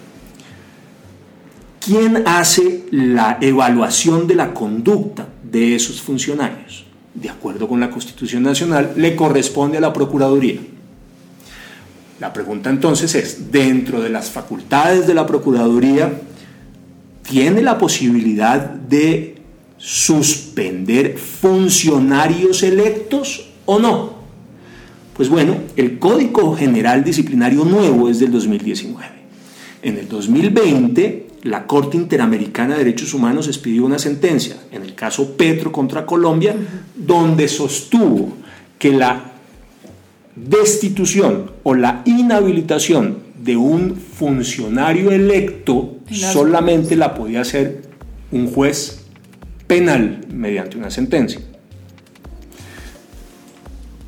¿Quién 1.84 2.24
hace 2.26 2.84
la 2.90 3.38
evaluación 3.40 4.26
de 4.26 4.36
la 4.36 4.54
conducta 4.54 5.26
de 5.42 5.74
esos 5.74 6.00
funcionarios? 6.00 6.84
De 7.14 7.28
acuerdo 7.28 7.68
con 7.68 7.80
la 7.80 7.90
Constitución 7.90 8.44
Nacional, 8.44 8.92
le 8.96 9.16
corresponde 9.16 9.78
a 9.78 9.80
la 9.80 9.92
Procuraduría. 9.92 10.60
La 12.20 12.32
pregunta 12.32 12.70
entonces 12.70 13.14
es, 13.16 13.50
dentro 13.50 14.00
de 14.00 14.10
las 14.10 14.30
facultades 14.30 15.08
de 15.08 15.14
la 15.14 15.26
Procuraduría, 15.26 16.12
tiene 17.32 17.62
la 17.62 17.78
posibilidad 17.78 18.60
de 18.60 19.36
suspender 19.78 21.16
funcionarios 21.16 22.62
electos 22.62 23.48
o 23.64 23.78
no? 23.78 24.16
Pues 25.16 25.30
bueno, 25.30 25.56
el 25.76 25.98
Código 25.98 26.54
General 26.54 27.02
Disciplinario 27.02 27.64
nuevo 27.64 28.10
es 28.10 28.18
del 28.18 28.32
2019. 28.32 29.06
En 29.80 29.96
el 29.96 30.10
2020, 30.10 31.28
la 31.44 31.66
Corte 31.66 31.96
Interamericana 31.96 32.74
de 32.74 32.84
Derechos 32.84 33.14
Humanos 33.14 33.48
expidió 33.48 33.86
una 33.86 33.98
sentencia, 33.98 34.56
en 34.70 34.82
el 34.82 34.94
caso 34.94 35.34
Petro 35.34 35.72
contra 35.72 36.04
Colombia, 36.04 36.54
donde 36.94 37.48
sostuvo 37.48 38.34
que 38.78 38.92
la 38.92 39.32
destitución 40.36 41.50
o 41.62 41.74
la 41.74 42.02
inhabilitación 42.04 43.21
de 43.42 43.56
un 43.56 43.96
funcionario 43.96 45.10
electo 45.10 45.96
solamente 46.10 46.94
la 46.94 47.14
podía 47.14 47.40
hacer 47.40 47.82
un 48.30 48.46
juez 48.52 49.04
penal 49.66 50.24
mediante 50.32 50.76
una 50.76 50.90
sentencia. 50.90 51.40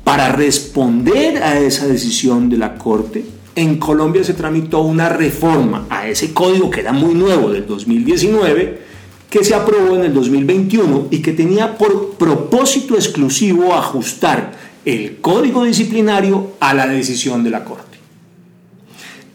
Para 0.03 0.31
responder 0.31 1.43
a 1.43 1.59
esa 1.59 1.87
decisión 1.87 2.49
de 2.49 2.57
la 2.57 2.75
Corte, 2.75 3.25
en 3.55 3.77
Colombia 3.77 4.23
se 4.23 4.35
tramitó 4.35 4.81
una 4.81 5.09
reforma 5.09 5.87
a 5.89 6.07
ese 6.07 6.33
código 6.33 6.69
que 6.69 6.81
era 6.81 6.93
muy 6.93 7.13
nuevo 7.13 7.49
del 7.49 7.65
2019 7.65 8.85
que 9.29 9.43
se 9.43 9.55
aprobó 9.55 9.97
en 9.97 10.05
el 10.05 10.13
2021 10.13 11.07
y 11.11 11.21
que 11.21 11.33
tenía 11.33 11.77
por 11.77 12.11
propósito 12.11 12.95
exclusivo 12.95 13.73
ajustar 13.73 14.53
el 14.85 15.17
código 15.17 15.65
disciplinario 15.65 16.53
a 16.59 16.73
la 16.73 16.87
decisión 16.87 17.43
de 17.43 17.49
la 17.49 17.65
Corte. 17.65 17.94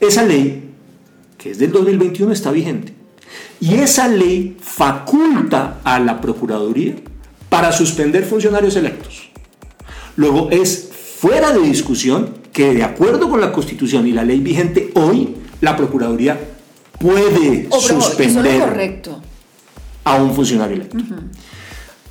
Esa 0.01 0.25
ley, 0.25 0.71
que 1.37 1.51
es 1.51 1.59
del 1.59 1.73
2021, 1.73 2.33
está 2.33 2.51
vigente. 2.51 2.95
Y 3.61 3.75
esa 3.75 4.09
ley 4.09 4.57
faculta 4.61 5.81
a 5.85 6.01
la 6.01 6.21
Procuraduría 6.21 6.97
para 7.49 7.73
suspender 7.73 8.25
funcionarios 8.25 8.77
electos. 8.77 9.31
Luego 10.17 10.49
es 10.51 10.91
fuera 11.19 11.53
de 11.53 11.61
discusión 11.61 12.41
que 12.53 12.75
de 12.75 12.83
acuerdo 12.83 13.29
con 13.29 13.41
la 13.41 13.53
Constitución 13.53 14.07
y 14.07 14.13
la 14.13 14.25
ley 14.25 14.41
vigente 14.41 14.91
hoy, 14.95 15.37
la 15.61 15.77
Procuraduría 15.77 16.41
puede 16.99 17.69
suspender 17.71 19.03
a 20.05 20.15
un 20.15 20.35
funcionario 20.35 20.77
electo. 20.77 20.99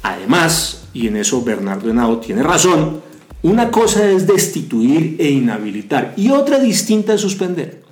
Además, 0.03 0.83
y 0.93 1.07
en 1.07 1.17
eso 1.17 1.43
Bernardo 1.43 1.89
Henao 1.89 2.19
tiene 2.19 2.43
razón, 2.43 3.01
una 3.41 3.71
cosa 3.71 4.09
es 4.09 4.27
destituir 4.27 5.15
e 5.19 5.29
inhabilitar 5.29 6.13
y 6.17 6.29
otra 6.29 6.59
distinta 6.59 7.13
es 7.13 7.21
suspender. 7.21 7.83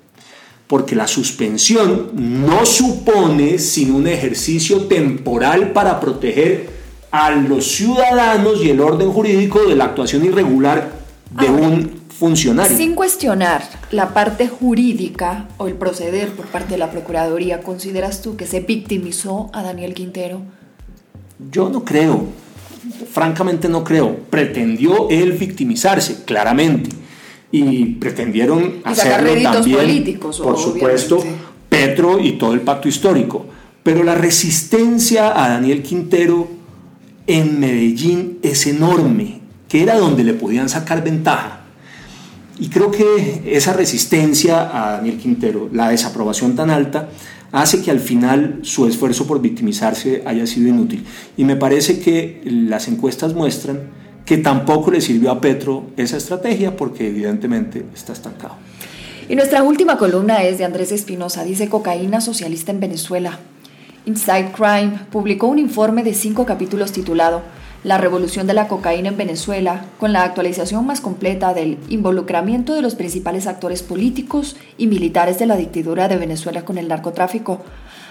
Porque 0.68 0.96
la 0.96 1.08
suspensión 1.08 2.10
no 2.14 2.66
supone 2.66 3.58
sino 3.58 3.96
un 3.96 4.08
ejercicio 4.08 4.82
temporal 4.88 5.72
para 5.72 6.00
proteger 6.00 6.70
a 7.10 7.32
los 7.32 7.68
ciudadanos 7.72 8.64
y 8.64 8.70
el 8.70 8.82
orden 8.82 9.12
jurídico 9.12 9.64
de 9.64 9.76
la 9.76 9.86
actuación 9.86 10.26
irregular 10.26 10.92
de 11.32 11.50
un 11.50 12.02
funcionario. 12.10 12.76
Sin 12.76 12.96
cuestionar 12.96 13.64
la 13.92 14.14
parte 14.14 14.48
jurídica 14.48 15.48
o 15.58 15.68
el 15.68 15.76
proceder 15.76 16.30
por 16.30 16.48
parte 16.48 16.72
de 16.72 16.80
la 16.80 16.92
Procuraduría, 16.92 17.62
¿consideras 17.62 18.22
tú 18.22 18.36
que 18.36 18.48
se 18.48 18.60
victimizó 18.60 19.50
a 19.54 19.64
Daniel 19.64 19.94
Quintero? 19.94 20.42
Yo 21.52 21.70
no 21.70 21.86
creo, 21.86 22.26
francamente 23.12 23.70
no 23.70 23.84
creo. 23.84 24.18
Pretendió 24.30 25.10
él 25.10 25.34
victimizarse, 25.34 26.24
claramente. 26.26 26.90
Y 27.52 27.96
pretendieron 27.96 28.82
hacerlo 28.84 29.34
también, 29.42 29.78
políticos, 29.78 30.40
por 30.40 30.58
supuesto, 30.58 31.24
Petro 31.70 32.20
y 32.20 32.34
todo 32.34 32.54
el 32.54 32.62
pacto 32.62 32.88
histórico. 32.88 33.46
Pero 33.84 34.04
la 34.04 34.16
resistencia 34.16 35.32
a 35.42 35.50
Daniel 35.50 35.82
Quintero 35.82 36.50
en 37.26 37.60
Medellín 37.60 38.40
es 38.42 38.68
enorme, 38.68 39.40
que 39.70 39.84
era 39.84 39.98
donde 39.98 40.24
le 40.24 40.34
podían 40.34 40.68
sacar 40.68 41.04
ventaja. 41.04 41.62
Y 42.60 42.70
creo 42.70 42.90
que 42.90 43.44
esa 43.46 43.74
resistencia 43.74 44.62
a 44.62 44.94
Daniel 44.94 45.18
Quintero, 45.18 45.70
la 45.72 45.90
desaprobación 45.90 46.56
tan 46.56 46.70
alta, 46.70 47.10
hace 47.52 47.82
que 47.82 47.92
al 47.92 48.00
final 48.00 48.60
su 48.64 48.88
esfuerzo 48.88 49.28
por 49.28 49.42
victimizarse 49.42 50.24
haya 50.26 50.46
sido 50.48 50.68
inútil. 50.68 51.06
Y 51.36 51.44
me 51.44 51.56
parece 51.56 52.00
que 52.00 52.42
las 52.46 52.88
encuestas 52.88 53.34
muestran 53.34 53.90
que 54.26 54.38
tampoco 54.38 54.92
le 54.92 55.02
sirvió 55.02 55.32
a 55.32 55.40
Petro 55.40 55.86
esa 55.96 56.18
estrategia 56.18 56.76
porque 56.76 57.08
evidentemente 57.08 57.86
está 57.96 58.14
estancado. 58.14 58.56
Y 59.30 59.36
nuestra 59.36 59.64
última 59.64 59.98
columna 59.98 60.44
es 60.44 60.58
de 60.58 60.66
Andrés 60.66 60.92
Espinosa, 60.92 61.44
dice 61.44 61.70
cocaína 61.70 62.22
socialista 62.22 62.72
en 62.72 62.80
Venezuela. 62.80 63.40
Inside 64.06 64.52
Crime 64.56 65.00
publicó 65.12 65.48
un 65.48 65.60
informe 65.60 66.04
de 66.04 66.14
cinco 66.14 66.46
capítulos 66.46 66.92
titulado 66.92 67.42
La 67.88 67.98
revolución 67.98 68.48
de 68.48 68.54
la 68.54 68.68
cocaína 68.68 69.08
en 69.08 69.16
Venezuela, 69.16 69.86
con 69.98 70.12
la 70.12 70.24
actualización 70.24 70.86
más 70.86 71.00
completa 71.00 71.54
del 71.54 71.78
involucramiento 71.88 72.76
de 72.76 72.82
los 72.82 72.96
principales 72.96 73.48
actores 73.48 73.82
políticos 73.82 74.58
y 74.78 74.88
militares 74.88 75.40
de 75.40 75.46
la 75.46 75.56
dictadura 75.56 76.10
de 76.10 76.18
Venezuela 76.18 76.66
con 76.66 76.78
el 76.78 76.90
narcotráfico. 76.90 77.62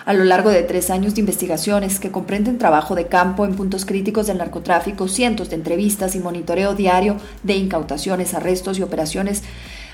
A 0.07 0.15
lo 0.15 0.25
largo 0.25 0.49
de 0.49 0.63
tres 0.63 0.89
años 0.89 1.15
de 1.15 1.21
investigaciones 1.21 2.01
que 2.01 2.11
comprenden 2.11 2.57
trabajo 2.57 2.95
de 2.95 3.09
campo 3.09 3.45
en 3.45 3.55
puntos 3.55 3.85
críticos 3.85 4.29
del 4.29 4.39
narcotráfico, 4.39 5.09
cientos 5.09 5.51
de 5.51 5.57
entrevistas 5.57 6.15
y 6.15 6.21
monitoreo 6.21 6.75
diario 6.75 7.19
de 7.43 7.57
incautaciones, 7.57 8.33
arrestos 8.33 8.79
y 8.79 8.83
operaciones 8.83 9.43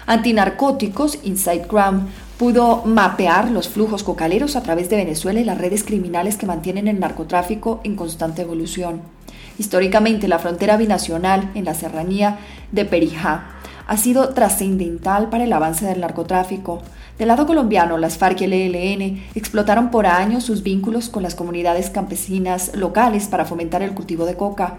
antinarcóticos, 0.06 1.18
Inside 1.24 1.66
Crime 1.66 2.02
pudo 2.38 2.84
mapear 2.84 3.50
los 3.50 3.68
flujos 3.68 4.04
cocaleros 4.04 4.54
a 4.54 4.62
través 4.62 4.88
de 4.90 4.96
Venezuela 4.96 5.40
y 5.40 5.44
las 5.44 5.58
redes 5.58 5.82
criminales 5.82 6.36
que 6.36 6.46
mantienen 6.46 6.86
el 6.86 7.00
narcotráfico 7.00 7.80
en 7.82 7.96
constante 7.96 8.42
evolución. 8.42 9.21
Históricamente, 9.62 10.26
la 10.26 10.40
frontera 10.40 10.76
binacional 10.76 11.52
en 11.54 11.66
la 11.66 11.74
serranía 11.74 12.38
de 12.72 12.84
Perijá 12.84 13.44
ha 13.86 13.96
sido 13.96 14.30
trascendental 14.30 15.28
para 15.28 15.44
el 15.44 15.52
avance 15.52 15.86
del 15.86 16.00
narcotráfico. 16.00 16.82
Del 17.16 17.28
lado 17.28 17.46
colombiano, 17.46 17.96
las 17.96 18.18
FARC 18.18 18.40
y 18.40 18.44
el 18.46 18.54
ELN 18.54 19.22
explotaron 19.36 19.92
por 19.92 20.06
años 20.06 20.42
sus 20.42 20.64
vínculos 20.64 21.08
con 21.08 21.22
las 21.22 21.36
comunidades 21.36 21.90
campesinas 21.90 22.74
locales 22.74 23.28
para 23.28 23.44
fomentar 23.44 23.82
el 23.82 23.94
cultivo 23.94 24.26
de 24.26 24.34
coca. 24.34 24.78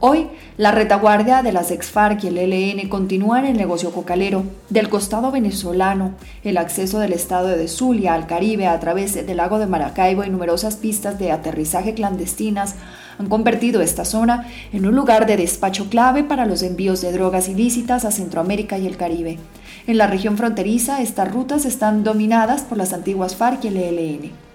Hoy, 0.00 0.28
la 0.58 0.72
retaguardia 0.72 1.42
de 1.42 1.50
las 1.50 1.70
ex-FARC 1.70 2.22
y 2.22 2.28
el 2.28 2.36
ELN 2.36 2.88
continúan 2.90 3.46
el 3.46 3.56
negocio 3.56 3.92
cocalero. 3.92 4.44
Del 4.68 4.90
costado 4.90 5.32
venezolano, 5.32 6.12
el 6.44 6.58
acceso 6.58 6.98
del 7.00 7.14
estado 7.14 7.48
de 7.48 7.66
Zulia 7.66 8.12
al 8.12 8.26
Caribe 8.26 8.66
a 8.66 8.78
través 8.78 9.14
del 9.14 9.38
lago 9.38 9.58
de 9.58 9.66
Maracaibo 9.66 10.22
y 10.22 10.28
numerosas 10.28 10.76
pistas 10.76 11.18
de 11.18 11.32
aterrizaje 11.32 11.94
clandestinas 11.94 12.76
han 13.18 13.28
convertido 13.28 13.80
esta 13.80 14.04
zona 14.04 14.46
en 14.72 14.86
un 14.86 14.94
lugar 14.94 15.26
de 15.26 15.36
despacho 15.36 15.88
clave 15.90 16.24
para 16.24 16.46
los 16.46 16.62
envíos 16.62 17.00
de 17.00 17.12
drogas 17.12 17.48
ilícitas 17.48 18.04
a 18.04 18.10
Centroamérica 18.10 18.78
y 18.78 18.86
el 18.86 18.96
Caribe. 18.96 19.38
En 19.86 19.98
la 19.98 20.06
región 20.06 20.36
fronteriza, 20.36 21.02
estas 21.02 21.32
rutas 21.32 21.64
están 21.64 22.04
dominadas 22.04 22.62
por 22.62 22.78
las 22.78 22.92
antiguas 22.92 23.36
FARC 23.36 23.64
y 23.64 23.68
el 23.68 23.76
ELN. 23.76 24.47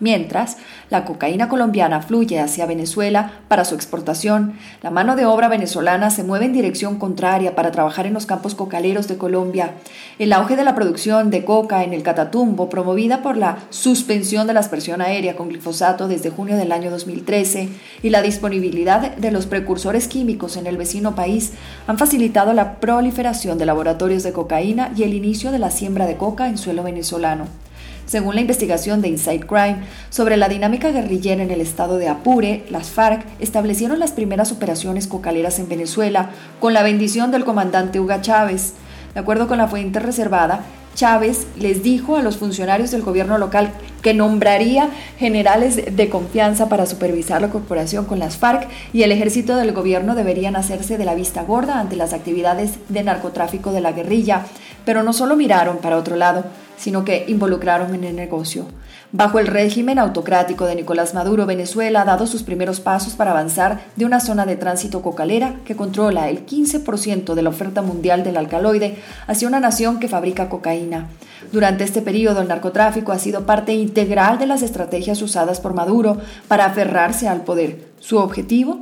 Mientras, 0.00 0.56
la 0.88 1.04
cocaína 1.04 1.50
colombiana 1.50 2.00
fluye 2.00 2.40
hacia 2.40 2.64
Venezuela 2.64 3.32
para 3.48 3.66
su 3.66 3.74
exportación, 3.74 4.54
la 4.82 4.90
mano 4.90 5.14
de 5.14 5.26
obra 5.26 5.48
venezolana 5.48 6.08
se 6.08 6.24
mueve 6.24 6.46
en 6.46 6.54
dirección 6.54 6.98
contraria 6.98 7.54
para 7.54 7.70
trabajar 7.70 8.06
en 8.06 8.14
los 8.14 8.24
campos 8.24 8.54
cocaleros 8.54 9.08
de 9.08 9.18
Colombia. 9.18 9.74
El 10.18 10.32
auge 10.32 10.56
de 10.56 10.64
la 10.64 10.74
producción 10.74 11.28
de 11.28 11.44
coca 11.44 11.84
en 11.84 11.92
el 11.92 12.02
Catatumbo, 12.02 12.70
promovida 12.70 13.22
por 13.22 13.36
la 13.36 13.58
suspensión 13.68 14.46
de 14.46 14.54
la 14.54 14.60
aspersión 14.60 15.02
aérea 15.02 15.36
con 15.36 15.50
glifosato 15.50 16.08
desde 16.08 16.30
junio 16.30 16.56
del 16.56 16.72
año 16.72 16.90
2013, 16.90 17.68
y 18.02 18.08
la 18.08 18.22
disponibilidad 18.22 19.16
de 19.16 19.30
los 19.30 19.44
precursores 19.44 20.08
químicos 20.08 20.56
en 20.56 20.66
el 20.66 20.78
vecino 20.78 21.14
país 21.14 21.52
han 21.86 21.98
facilitado 21.98 22.54
la 22.54 22.80
proliferación 22.80 23.58
de 23.58 23.66
laboratorios 23.66 24.22
de 24.22 24.32
cocaína 24.32 24.92
y 24.96 25.02
el 25.02 25.12
inicio 25.12 25.52
de 25.52 25.58
la 25.58 25.70
siembra 25.70 26.06
de 26.06 26.16
coca 26.16 26.48
en 26.48 26.56
suelo 26.56 26.82
venezolano. 26.82 27.69
Según 28.10 28.34
la 28.34 28.40
investigación 28.40 29.02
de 29.02 29.06
Inside 29.06 29.46
Crime 29.46 29.84
sobre 30.08 30.36
la 30.36 30.48
dinámica 30.48 30.90
guerrillera 30.90 31.44
en 31.44 31.52
el 31.52 31.60
estado 31.60 31.96
de 31.96 32.08
Apure, 32.08 32.64
las 32.68 32.90
FARC 32.90 33.24
establecieron 33.38 34.00
las 34.00 34.10
primeras 34.10 34.50
operaciones 34.50 35.06
cocaleras 35.06 35.60
en 35.60 35.68
Venezuela 35.68 36.30
con 36.58 36.74
la 36.74 36.82
bendición 36.82 37.30
del 37.30 37.44
comandante 37.44 38.00
Hugo 38.00 38.20
Chávez. 38.20 38.72
De 39.14 39.20
acuerdo 39.20 39.46
con 39.46 39.58
la 39.58 39.68
fuente 39.68 40.00
reservada, 40.00 40.64
Chávez 40.96 41.46
les 41.56 41.84
dijo 41.84 42.16
a 42.16 42.22
los 42.22 42.36
funcionarios 42.36 42.90
del 42.90 43.02
gobierno 43.02 43.38
local 43.38 43.70
que 44.02 44.12
nombraría 44.12 44.88
generales 45.16 45.80
de 45.94 46.10
confianza 46.10 46.68
para 46.68 46.86
supervisar 46.86 47.40
la 47.40 47.50
corporación 47.50 48.06
con 48.06 48.18
las 48.18 48.36
FARC 48.36 48.68
y 48.92 49.04
el 49.04 49.12
ejército 49.12 49.54
del 49.54 49.70
gobierno 49.70 50.16
deberían 50.16 50.56
hacerse 50.56 50.98
de 50.98 51.04
la 51.04 51.14
vista 51.14 51.44
gorda 51.44 51.78
ante 51.78 51.94
las 51.94 52.12
actividades 52.12 52.72
de 52.88 53.04
narcotráfico 53.04 53.70
de 53.70 53.82
la 53.82 53.92
guerrilla. 53.92 54.46
Pero 54.84 55.04
no 55.04 55.12
solo 55.12 55.36
miraron 55.36 55.78
para 55.78 55.96
otro 55.96 56.16
lado, 56.16 56.44
sino 56.80 57.04
que 57.04 57.26
involucraron 57.28 57.94
en 57.94 58.04
el 58.04 58.16
negocio. 58.16 58.64
Bajo 59.12 59.38
el 59.38 59.48
régimen 59.48 59.98
autocrático 59.98 60.64
de 60.64 60.76
Nicolás 60.76 61.14
Maduro, 61.14 61.44
Venezuela 61.44 62.02
ha 62.02 62.04
dado 62.04 62.26
sus 62.26 62.42
primeros 62.42 62.80
pasos 62.80 63.14
para 63.14 63.32
avanzar 63.32 63.80
de 63.96 64.06
una 64.06 64.18
zona 64.18 64.46
de 64.46 64.56
tránsito 64.56 65.02
cocalera 65.02 65.56
que 65.64 65.76
controla 65.76 66.30
el 66.30 66.46
15% 66.46 67.34
de 67.34 67.42
la 67.42 67.50
oferta 67.50 67.82
mundial 67.82 68.24
del 68.24 68.38
alcaloide 68.38 68.96
hacia 69.26 69.48
una 69.48 69.60
nación 69.60 70.00
que 70.00 70.08
fabrica 70.08 70.48
cocaína. 70.48 71.08
Durante 71.52 71.84
este 71.84 72.00
periodo, 72.00 72.40
el 72.40 72.48
narcotráfico 72.48 73.12
ha 73.12 73.18
sido 73.18 73.44
parte 73.44 73.74
integral 73.74 74.38
de 74.38 74.46
las 74.46 74.62
estrategias 74.62 75.20
usadas 75.20 75.60
por 75.60 75.74
Maduro 75.74 76.18
para 76.48 76.64
aferrarse 76.64 77.28
al 77.28 77.42
poder. 77.42 77.90
Su 77.98 78.16
objetivo, 78.16 78.80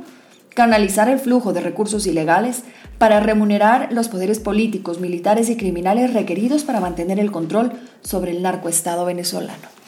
canalizar 0.53 1.09
el 1.09 1.19
flujo 1.19 1.53
de 1.53 1.61
recursos 1.61 2.07
ilegales 2.07 2.63
para 2.97 3.19
remunerar 3.21 3.93
los 3.93 4.09
poderes 4.09 4.39
políticos, 4.39 4.99
militares 4.99 5.49
y 5.49 5.55
criminales 5.55 6.13
requeridos 6.13 6.63
para 6.63 6.81
mantener 6.81 7.19
el 7.19 7.31
control 7.31 7.71
sobre 8.01 8.31
el 8.31 8.41
narcoestado 8.41 9.05
venezolano. 9.05 9.79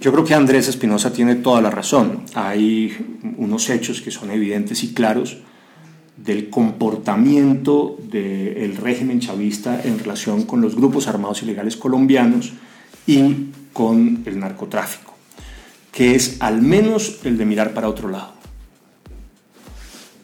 Yo 0.00 0.12
creo 0.12 0.24
que 0.24 0.34
Andrés 0.34 0.68
Espinosa 0.68 1.12
tiene 1.12 1.36
toda 1.36 1.60
la 1.60 1.70
razón. 1.70 2.22
Hay 2.34 2.94
unos 3.38 3.68
hechos 3.70 4.00
que 4.00 4.10
son 4.10 4.30
evidentes 4.30 4.84
y 4.84 4.92
claros 4.92 5.38
del 6.16 6.50
comportamiento 6.50 7.98
del 8.10 8.76
régimen 8.76 9.20
chavista 9.20 9.80
en 9.82 9.98
relación 9.98 10.44
con 10.44 10.60
los 10.60 10.76
grupos 10.76 11.08
armados 11.08 11.42
ilegales 11.42 11.76
colombianos 11.76 12.52
y 13.06 13.48
con 13.72 14.22
el 14.24 14.38
narcotráfico, 14.38 15.14
que 15.92 16.14
es 16.14 16.36
al 16.40 16.62
menos 16.62 17.20
el 17.24 17.36
de 17.36 17.44
mirar 17.44 17.74
para 17.74 17.88
otro 17.88 18.08
lado 18.08 18.35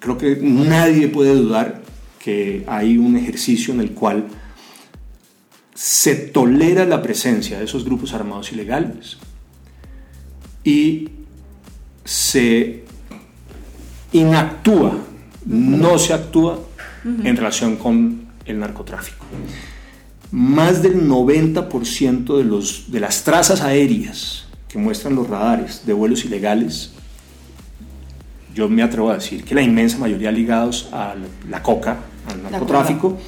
creo 0.03 0.19
que 0.19 0.37
nadie 0.43 1.07
puede 1.07 1.35
dudar 1.35 1.81
que 2.19 2.65
hay 2.67 2.99
un 2.99 3.17
ejercicio 3.17 3.73
en 3.73 3.81
el 3.81 3.93
cual 3.93 4.27
se 5.75 6.17
tolera 6.17 6.85
la 6.85 7.01
presencia 7.03 7.59
de 7.59 7.65
esos 7.65 7.85
grupos 7.85 8.13
armados 8.13 8.53
ilegales 8.53 9.17
y 10.65 11.09
se 12.05 12.85
inactúa, 14.13 14.99
no 15.47 15.99
se 15.99 16.13
actúa 16.13 16.59
en 17.05 17.37
relación 17.37 17.77
con 17.77 18.27
el 18.45 18.59
narcotráfico. 18.59 19.25
Más 20.33 20.83
del 20.83 21.09
90% 21.09 22.37
de, 22.39 22.45
los, 22.45 22.91
de 22.91 23.01
las 23.01 23.23
trazas 23.23 23.61
aéreas 23.61 24.47
que 24.69 24.79
muestran 24.79 25.15
los 25.15 25.29
radares 25.29 25.87
de 25.87 25.93
vuelos 25.93 26.25
ilegales, 26.25 26.93
yo 28.55 28.69
me 28.69 28.83
atrevo 28.83 29.11
a 29.11 29.15
decir 29.15 29.45
que 29.45 29.55
la 29.55 29.63
inmensa 29.63 29.99
mayoría 29.99 30.31
ligados 30.31 30.89
a 30.93 31.15
la 31.49 31.63
coca, 31.63 31.99
al 32.29 32.43
narcotráfico, 32.43 33.19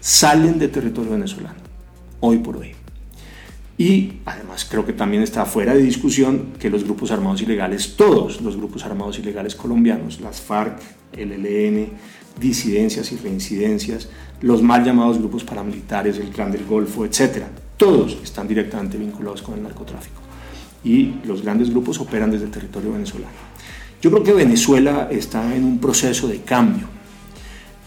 salen 0.00 0.58
de 0.58 0.68
territorio 0.68 1.12
venezolano, 1.12 1.56
hoy 2.20 2.38
por 2.38 2.56
hoy. 2.56 2.72
Y 3.78 4.14
además 4.26 4.66
creo 4.68 4.84
que 4.84 4.92
también 4.92 5.22
está 5.22 5.44
fuera 5.44 5.74
de 5.74 5.82
discusión 5.82 6.52
que 6.58 6.70
los 6.70 6.84
grupos 6.84 7.10
armados 7.10 7.42
ilegales, 7.42 7.96
todos 7.96 8.40
los 8.40 8.56
grupos 8.56 8.84
armados 8.84 9.18
ilegales 9.18 9.54
colombianos, 9.54 10.20
las 10.20 10.40
FARC, 10.40 10.78
el 11.12 11.32
ELN, 11.32 11.88
disidencias 12.38 13.10
y 13.12 13.16
reincidencias, 13.16 14.08
los 14.40 14.62
mal 14.62 14.84
llamados 14.84 15.18
grupos 15.18 15.44
paramilitares, 15.44 16.18
el 16.18 16.28
Clan 16.28 16.52
del 16.52 16.64
Golfo, 16.64 17.04
etcétera, 17.04 17.48
todos 17.76 18.18
están 18.22 18.46
directamente 18.46 18.98
vinculados 18.98 19.42
con 19.42 19.54
el 19.54 19.62
narcotráfico. 19.62 20.20
Y 20.84 21.14
los 21.24 21.42
grandes 21.42 21.70
grupos 21.70 22.00
operan 22.00 22.30
desde 22.30 22.46
el 22.46 22.50
territorio 22.50 22.92
venezolano. 22.92 23.51
Yo 24.02 24.10
creo 24.10 24.24
que 24.24 24.32
Venezuela 24.32 25.08
está 25.12 25.54
en 25.54 25.62
un 25.62 25.78
proceso 25.78 26.26
de 26.26 26.40
cambio 26.40 26.88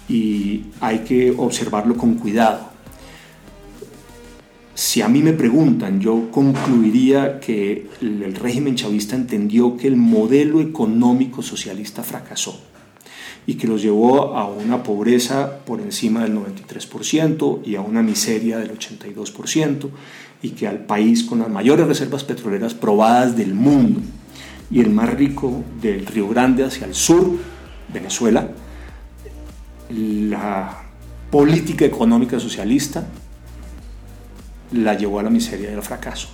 y 0.07 0.61
hay 0.79 0.99
que 0.99 1.33
observarlo 1.37 1.97
con 1.97 2.15
cuidado. 2.15 2.69
Si 4.73 5.01
a 5.01 5.09
mí 5.09 5.21
me 5.21 5.33
preguntan, 5.33 5.99
yo 5.99 6.31
concluiría 6.31 7.41
que 7.41 7.89
el 7.99 8.33
régimen 8.33 8.75
chavista 8.75 9.17
entendió 9.17 9.75
que 9.75 9.87
el 9.87 9.97
modelo 9.97 10.61
económico 10.61 11.41
socialista 11.41 12.01
fracasó 12.01 12.61
y 13.45 13.55
que 13.55 13.67
los 13.67 13.81
llevó 13.81 14.37
a 14.37 14.47
una 14.47 14.83
pobreza 14.83 15.65
por 15.65 15.81
encima 15.81 16.23
del 16.23 16.37
93% 16.37 17.59
y 17.65 17.75
a 17.75 17.81
una 17.81 18.01
miseria 18.01 18.57
del 18.57 18.71
82% 18.71 19.89
y 20.41 20.51
que 20.51 20.65
al 20.65 20.85
país 20.85 21.23
con 21.23 21.39
las 21.39 21.49
mayores 21.49 21.87
reservas 21.87 22.23
petroleras 22.23 22.73
probadas 22.73 23.35
del 23.35 23.53
mundo 23.53 23.99
y 24.71 24.81
el 24.81 24.89
más 24.89 25.13
rico 25.13 25.63
del 25.81 26.05
Río 26.05 26.27
Grande 26.27 26.63
hacia 26.63 26.85
el 26.85 26.95
sur, 26.95 27.37
Venezuela, 27.93 28.49
la 29.89 30.81
política 31.29 31.85
económica 31.85 32.39
socialista 32.39 33.05
la 34.71 34.95
llevó 34.95 35.19
a 35.19 35.23
la 35.23 35.29
miseria 35.29 35.71
y 35.71 35.73
al 35.73 35.83
fracaso. 35.83 36.29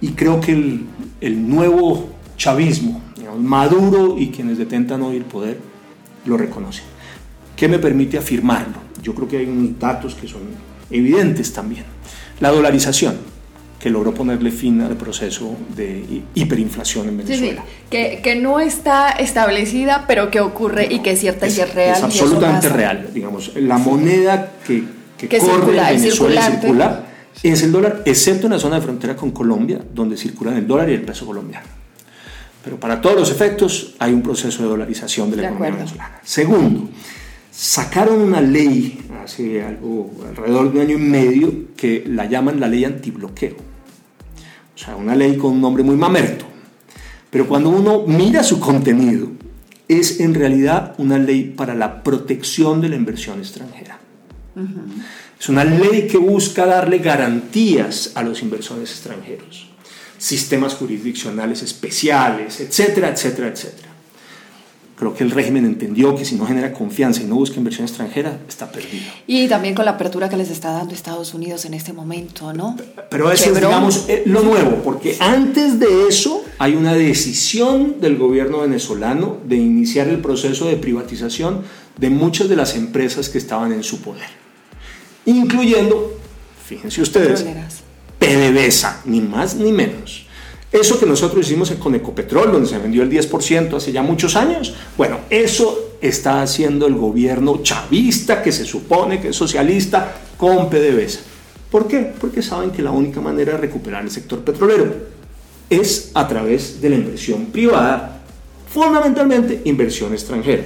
Y 0.00 0.08
creo 0.12 0.40
que 0.40 0.52
el, 0.52 0.86
el 1.20 1.48
nuevo 1.48 2.10
chavismo, 2.36 3.00
Maduro 3.38 4.16
y 4.18 4.30
quienes 4.30 4.58
detentan 4.58 5.00
hoy 5.02 5.16
el 5.16 5.24
poder, 5.24 5.58
lo 6.26 6.36
reconocen. 6.36 6.84
¿Qué 7.56 7.66
me 7.68 7.78
permite 7.78 8.18
afirmarlo? 8.18 8.74
Yo 9.02 9.14
creo 9.14 9.28
que 9.28 9.38
hay 9.38 9.46
unos 9.46 9.78
datos 9.78 10.14
que 10.14 10.28
son 10.28 10.42
evidentes 10.90 11.52
también. 11.52 11.84
La 12.40 12.50
dolarización, 12.50 13.16
que 13.82 13.90
logró 13.90 14.14
ponerle 14.14 14.52
fin 14.52 14.80
al 14.80 14.96
proceso 14.96 15.56
de 15.74 16.22
hiperinflación 16.36 17.08
en 17.08 17.16
Venezuela. 17.18 17.64
Que, 17.90 18.20
que, 18.22 18.36
no 18.36 18.60
está 18.60 19.10
establecida, 19.10 20.04
pero 20.06 20.30
que 20.30 20.38
ocurre 20.38 20.86
y 20.88 21.00
que 21.00 21.10
es 21.10 21.18
cierta 21.20 21.48
y 21.48 21.50
es 21.50 21.74
real. 21.74 21.96
Es 21.96 22.04
absolutamente 22.04 22.68
real. 22.68 23.08
Digamos, 23.12 23.50
la 23.56 23.78
moneda 23.78 24.52
que, 24.64 24.84
que, 25.18 25.26
corre 25.36 25.76
en 25.78 25.96
Venezuela 25.96 26.48
y 26.48 26.60
circula 26.60 27.04
es 27.42 27.62
el 27.64 27.72
dólar, 27.72 28.02
excepto 28.04 28.46
en 28.46 28.52
la 28.52 28.60
zona 28.60 28.76
de 28.76 28.82
frontera 28.82 29.16
con 29.16 29.32
Colombia, 29.32 29.80
donde 29.92 30.16
circulan 30.16 30.56
el 30.58 30.66
dólar 30.68 30.88
y 30.88 30.94
el 30.94 31.02
peso 31.02 31.26
colombiano. 31.26 31.66
Pero 32.62 32.78
para 32.78 33.00
todos 33.00 33.16
los 33.16 33.30
efectos 33.32 33.96
hay 33.98 34.12
un 34.12 34.22
proceso 34.22 34.62
de 34.62 34.68
dolarización 34.68 35.28
de 35.32 35.38
la 35.38 35.48
economía 35.48 35.72
venezolana. 35.72 36.20
Segundo, 36.22 36.88
sacaron 37.50 38.20
una 38.20 38.40
ley 38.40 39.00
hace 39.24 39.64
algo 39.64 40.08
alrededor 40.28 40.72
de 40.72 40.78
un 40.78 40.86
año 40.86 40.94
y 40.94 41.00
medio 41.00 41.52
que 41.76 42.04
la 42.06 42.26
llaman 42.26 42.60
la 42.60 42.68
ley 42.68 42.84
antibloqueo. 42.84 43.71
O 44.74 44.78
sea, 44.78 44.96
una 44.96 45.14
ley 45.14 45.36
con 45.36 45.52
un 45.52 45.60
nombre 45.60 45.82
muy 45.82 45.96
mamerto. 45.96 46.46
Pero 47.30 47.48
cuando 47.48 47.70
uno 47.70 48.04
mira 48.06 48.42
su 48.42 48.60
contenido, 48.60 49.30
es 49.88 50.20
en 50.20 50.34
realidad 50.34 50.94
una 50.98 51.18
ley 51.18 51.54
para 51.56 51.74
la 51.74 52.02
protección 52.02 52.80
de 52.80 52.88
la 52.88 52.96
inversión 52.96 53.38
extranjera. 53.38 53.98
Es 55.38 55.48
una 55.48 55.64
ley 55.64 56.06
que 56.06 56.18
busca 56.18 56.66
darle 56.66 56.98
garantías 56.98 58.12
a 58.14 58.22
los 58.22 58.42
inversores 58.42 58.90
extranjeros, 58.90 59.68
sistemas 60.18 60.74
jurisdiccionales 60.74 61.62
especiales, 61.62 62.60
etcétera, 62.60 63.08
etcétera, 63.08 63.48
etcétera. 63.48 63.91
Creo 65.02 65.14
que 65.14 65.24
el 65.24 65.32
régimen 65.32 65.66
entendió 65.66 66.14
que 66.14 66.24
si 66.24 66.36
no 66.36 66.46
genera 66.46 66.72
confianza 66.72 67.22
y 67.22 67.24
no 67.24 67.34
busca 67.34 67.56
inversión 67.56 67.86
extranjera, 67.86 68.38
está 68.48 68.70
perdido. 68.70 69.04
Y 69.26 69.48
también 69.48 69.74
con 69.74 69.84
la 69.84 69.92
apertura 69.92 70.28
que 70.28 70.36
les 70.36 70.48
está 70.48 70.70
dando 70.70 70.94
Estados 70.94 71.34
Unidos 71.34 71.64
en 71.64 71.74
este 71.74 71.92
momento, 71.92 72.52
¿no? 72.52 72.76
Pero 73.10 73.32
eso 73.32 73.50
es, 73.50 73.56
digamos, 73.56 74.04
eh, 74.08 74.22
lo 74.26 74.42
nuevo, 74.42 74.82
porque 74.84 75.16
antes 75.18 75.80
de 75.80 76.06
eso 76.08 76.44
hay 76.58 76.76
una 76.76 76.94
decisión 76.94 78.00
del 78.00 78.16
gobierno 78.16 78.60
venezolano 78.60 79.38
de 79.44 79.56
iniciar 79.56 80.06
el 80.06 80.18
proceso 80.18 80.66
de 80.66 80.76
privatización 80.76 81.62
de 81.98 82.08
muchas 82.08 82.48
de 82.48 82.54
las 82.54 82.76
empresas 82.76 83.28
que 83.28 83.38
estaban 83.38 83.72
en 83.72 83.82
su 83.82 84.00
poder 84.02 84.42
incluyendo, 85.26 86.18
fíjense 86.64 87.02
ustedes, 87.02 87.44
PDVSA, 88.18 89.02
ni 89.04 89.20
más 89.20 89.54
ni 89.54 89.72
menos. 89.72 90.26
Eso 90.72 90.98
que 90.98 91.04
nosotros 91.04 91.46
hicimos 91.46 91.70
con 91.72 91.94
Ecopetrol, 91.94 92.50
donde 92.50 92.68
se 92.68 92.78
vendió 92.78 93.02
el 93.02 93.10
10% 93.10 93.76
hace 93.76 93.92
ya 93.92 94.02
muchos 94.02 94.36
años, 94.36 94.74
bueno, 94.96 95.18
eso 95.28 95.96
está 96.00 96.40
haciendo 96.40 96.86
el 96.86 96.94
gobierno 96.94 97.60
chavista, 97.62 98.42
que 98.42 98.52
se 98.52 98.64
supone 98.64 99.20
que 99.20 99.28
es 99.28 99.36
socialista, 99.36 100.16
con 100.38 100.70
PDVSA. 100.70 101.20
¿Por 101.70 101.86
qué? 101.86 102.12
Porque 102.18 102.42
saben 102.42 102.70
que 102.70 102.82
la 102.82 102.90
única 102.90 103.20
manera 103.20 103.52
de 103.52 103.58
recuperar 103.58 104.02
el 104.02 104.10
sector 104.10 104.40
petrolero 104.40 104.86
es 105.68 106.10
a 106.14 106.26
través 106.26 106.80
de 106.80 106.88
la 106.88 106.96
inversión 106.96 107.46
privada, 107.46 108.22
fundamentalmente 108.66 109.60
inversión 109.64 110.12
extranjera 110.12 110.64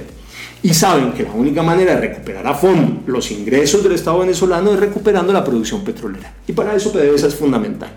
y 0.63 0.73
saben 0.73 1.13
que 1.13 1.23
la 1.23 1.31
única 1.31 1.61
manera 1.61 1.95
de 1.95 2.01
recuperar 2.01 2.45
a 2.47 2.53
fondo 2.53 3.03
los 3.05 3.31
ingresos 3.31 3.83
del 3.83 3.93
Estado 3.93 4.19
venezolano 4.19 4.73
es 4.73 4.79
recuperando 4.79 5.31
la 5.31 5.43
producción 5.43 5.83
petrolera. 5.83 6.33
Y 6.47 6.53
para 6.53 6.75
eso 6.75 6.91
PDVSA 6.91 7.27
es 7.27 7.35
fundamental. 7.35 7.89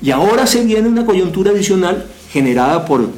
Y 0.00 0.10
ahora 0.10 0.46
se 0.46 0.64
viene 0.64 0.88
una 0.88 1.04
coyuntura 1.04 1.50
adicional 1.50 2.06
generada 2.30 2.84
por 2.84 3.08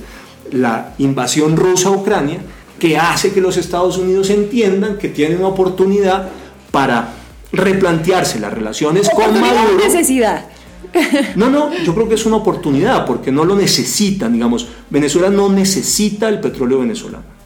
la 0.52 0.94
invasión 0.98 1.56
rusa 1.56 1.88
a 1.88 1.92
Ucrania 1.92 2.40
que 2.78 2.96
hace 2.96 3.32
que 3.32 3.40
los 3.40 3.56
Estados 3.56 3.98
Unidos 3.98 4.30
entiendan 4.30 4.96
que 4.96 5.08
tienen 5.08 5.38
una 5.38 5.48
oportunidad 5.48 6.28
para 6.70 7.14
replantearse 7.52 8.40
las 8.40 8.52
relaciones 8.52 9.10
con 9.10 9.38
Maduro. 9.40 9.84
necesidad. 9.84 10.46
No, 11.36 11.50
no, 11.50 11.72
yo 11.84 11.94
creo 11.94 12.08
que 12.08 12.14
es 12.14 12.26
una 12.26 12.36
oportunidad 12.36 13.06
porque 13.06 13.30
no 13.30 13.44
lo 13.44 13.54
necesitan, 13.54 14.32
digamos, 14.32 14.66
Venezuela 14.88 15.30
no 15.30 15.48
necesita 15.48 16.28
el 16.28 16.40
petróleo 16.40 16.80
venezolano 16.80 17.40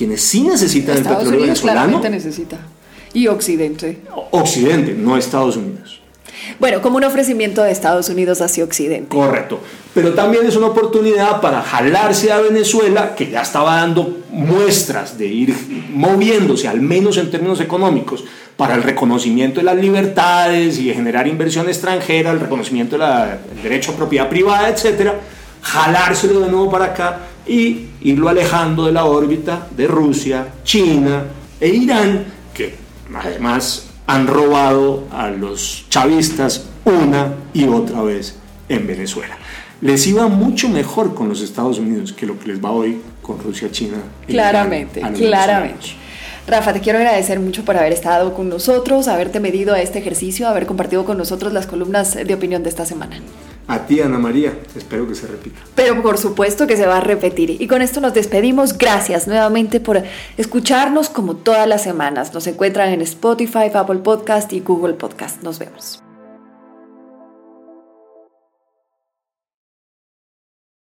quienes 0.00 0.22
sí 0.22 0.40
necesitan 0.40 0.96
el 0.96 1.02
petróleo 1.02 1.40
Unidos 1.40 1.62
venezolano. 1.62 2.00
necesita. 2.08 2.58
Y 3.12 3.26
Occidente. 3.26 4.00
Occidente, 4.30 4.94
no 4.94 5.18
Estados 5.18 5.58
Unidos. 5.58 5.99
Bueno, 6.58 6.82
como 6.82 6.96
un 6.96 7.04
ofrecimiento 7.04 7.62
de 7.62 7.70
Estados 7.70 8.08
Unidos 8.08 8.40
hacia 8.40 8.64
Occidente. 8.64 9.08
Correcto. 9.08 9.60
Pero 9.94 10.14
también 10.14 10.46
es 10.46 10.56
una 10.56 10.68
oportunidad 10.68 11.40
para 11.40 11.62
jalarse 11.62 12.32
a 12.32 12.38
Venezuela, 12.40 13.14
que 13.14 13.30
ya 13.30 13.42
estaba 13.42 13.76
dando 13.76 14.20
muestras 14.30 15.18
de 15.18 15.26
ir 15.26 15.54
moviéndose, 15.92 16.68
al 16.68 16.80
menos 16.80 17.16
en 17.16 17.30
términos 17.30 17.60
económicos, 17.60 18.24
para 18.56 18.74
el 18.74 18.82
reconocimiento 18.82 19.60
de 19.60 19.64
las 19.64 19.76
libertades 19.76 20.78
y 20.78 20.92
generar 20.92 21.26
inversión 21.26 21.66
extranjera, 21.68 22.30
el 22.30 22.40
reconocimiento 22.40 22.98
del 22.98 23.62
derecho 23.62 23.92
a 23.92 23.96
propiedad 23.96 24.28
privada, 24.28 24.68
etcétera, 24.68 25.14
jalárselo 25.62 26.40
de 26.40 26.50
nuevo 26.50 26.70
para 26.70 26.86
acá 26.86 27.18
y 27.46 27.86
irlo 28.02 28.28
alejando 28.28 28.86
de 28.86 28.92
la 28.92 29.06
órbita 29.06 29.66
de 29.74 29.86
Rusia, 29.86 30.46
China 30.62 31.24
e 31.58 31.68
Irán, 31.68 32.24
que 32.54 32.74
además 33.14 33.89
han 34.10 34.26
robado 34.26 35.04
a 35.12 35.30
los 35.30 35.84
chavistas 35.88 36.64
una 36.84 37.34
y 37.54 37.68
otra 37.68 38.02
vez 38.02 38.34
en 38.68 38.84
Venezuela. 38.84 39.38
Les 39.80 40.04
iba 40.08 40.26
mucho 40.26 40.68
mejor 40.68 41.14
con 41.14 41.28
los 41.28 41.40
Estados 41.40 41.78
Unidos 41.78 42.12
que 42.12 42.26
lo 42.26 42.36
que 42.36 42.48
les 42.48 42.62
va 42.62 42.72
hoy 42.72 43.00
con 43.22 43.38
Rusia, 43.38 43.70
China. 43.70 43.98
E 44.26 44.32
claramente, 44.32 45.00
claramente. 45.00 45.94
Rafa, 46.48 46.72
te 46.72 46.80
quiero 46.80 46.98
agradecer 46.98 47.38
mucho 47.38 47.64
por 47.64 47.76
haber 47.76 47.92
estado 47.92 48.34
con 48.34 48.48
nosotros, 48.48 49.06
haberte 49.06 49.38
medido 49.38 49.74
a 49.74 49.80
este 49.80 50.00
ejercicio, 50.00 50.48
haber 50.48 50.66
compartido 50.66 51.04
con 51.04 51.16
nosotros 51.16 51.52
las 51.52 51.68
columnas 51.68 52.14
de 52.14 52.34
opinión 52.34 52.64
de 52.64 52.68
esta 52.68 52.84
semana. 52.84 53.20
A 53.70 53.86
ti, 53.86 54.00
Ana 54.00 54.18
María, 54.18 54.52
espero 54.74 55.06
que 55.06 55.14
se 55.14 55.28
repita. 55.28 55.60
Pero 55.76 56.02
por 56.02 56.18
supuesto 56.18 56.66
que 56.66 56.76
se 56.76 56.86
va 56.86 56.96
a 56.96 57.00
repetir. 57.00 57.50
Y 57.62 57.68
con 57.68 57.82
esto 57.82 58.00
nos 58.00 58.12
despedimos. 58.12 58.76
Gracias 58.76 59.28
nuevamente 59.28 59.78
por 59.78 60.02
escucharnos 60.36 61.08
como 61.08 61.36
todas 61.36 61.68
las 61.68 61.84
semanas. 61.84 62.34
Nos 62.34 62.48
encuentran 62.48 62.88
en 62.88 63.00
Spotify, 63.02 63.70
Apple 63.72 64.00
Podcast 64.00 64.52
y 64.52 64.58
Google 64.58 64.94
Podcast. 64.94 65.44
Nos 65.44 65.60
vemos. 65.60 66.02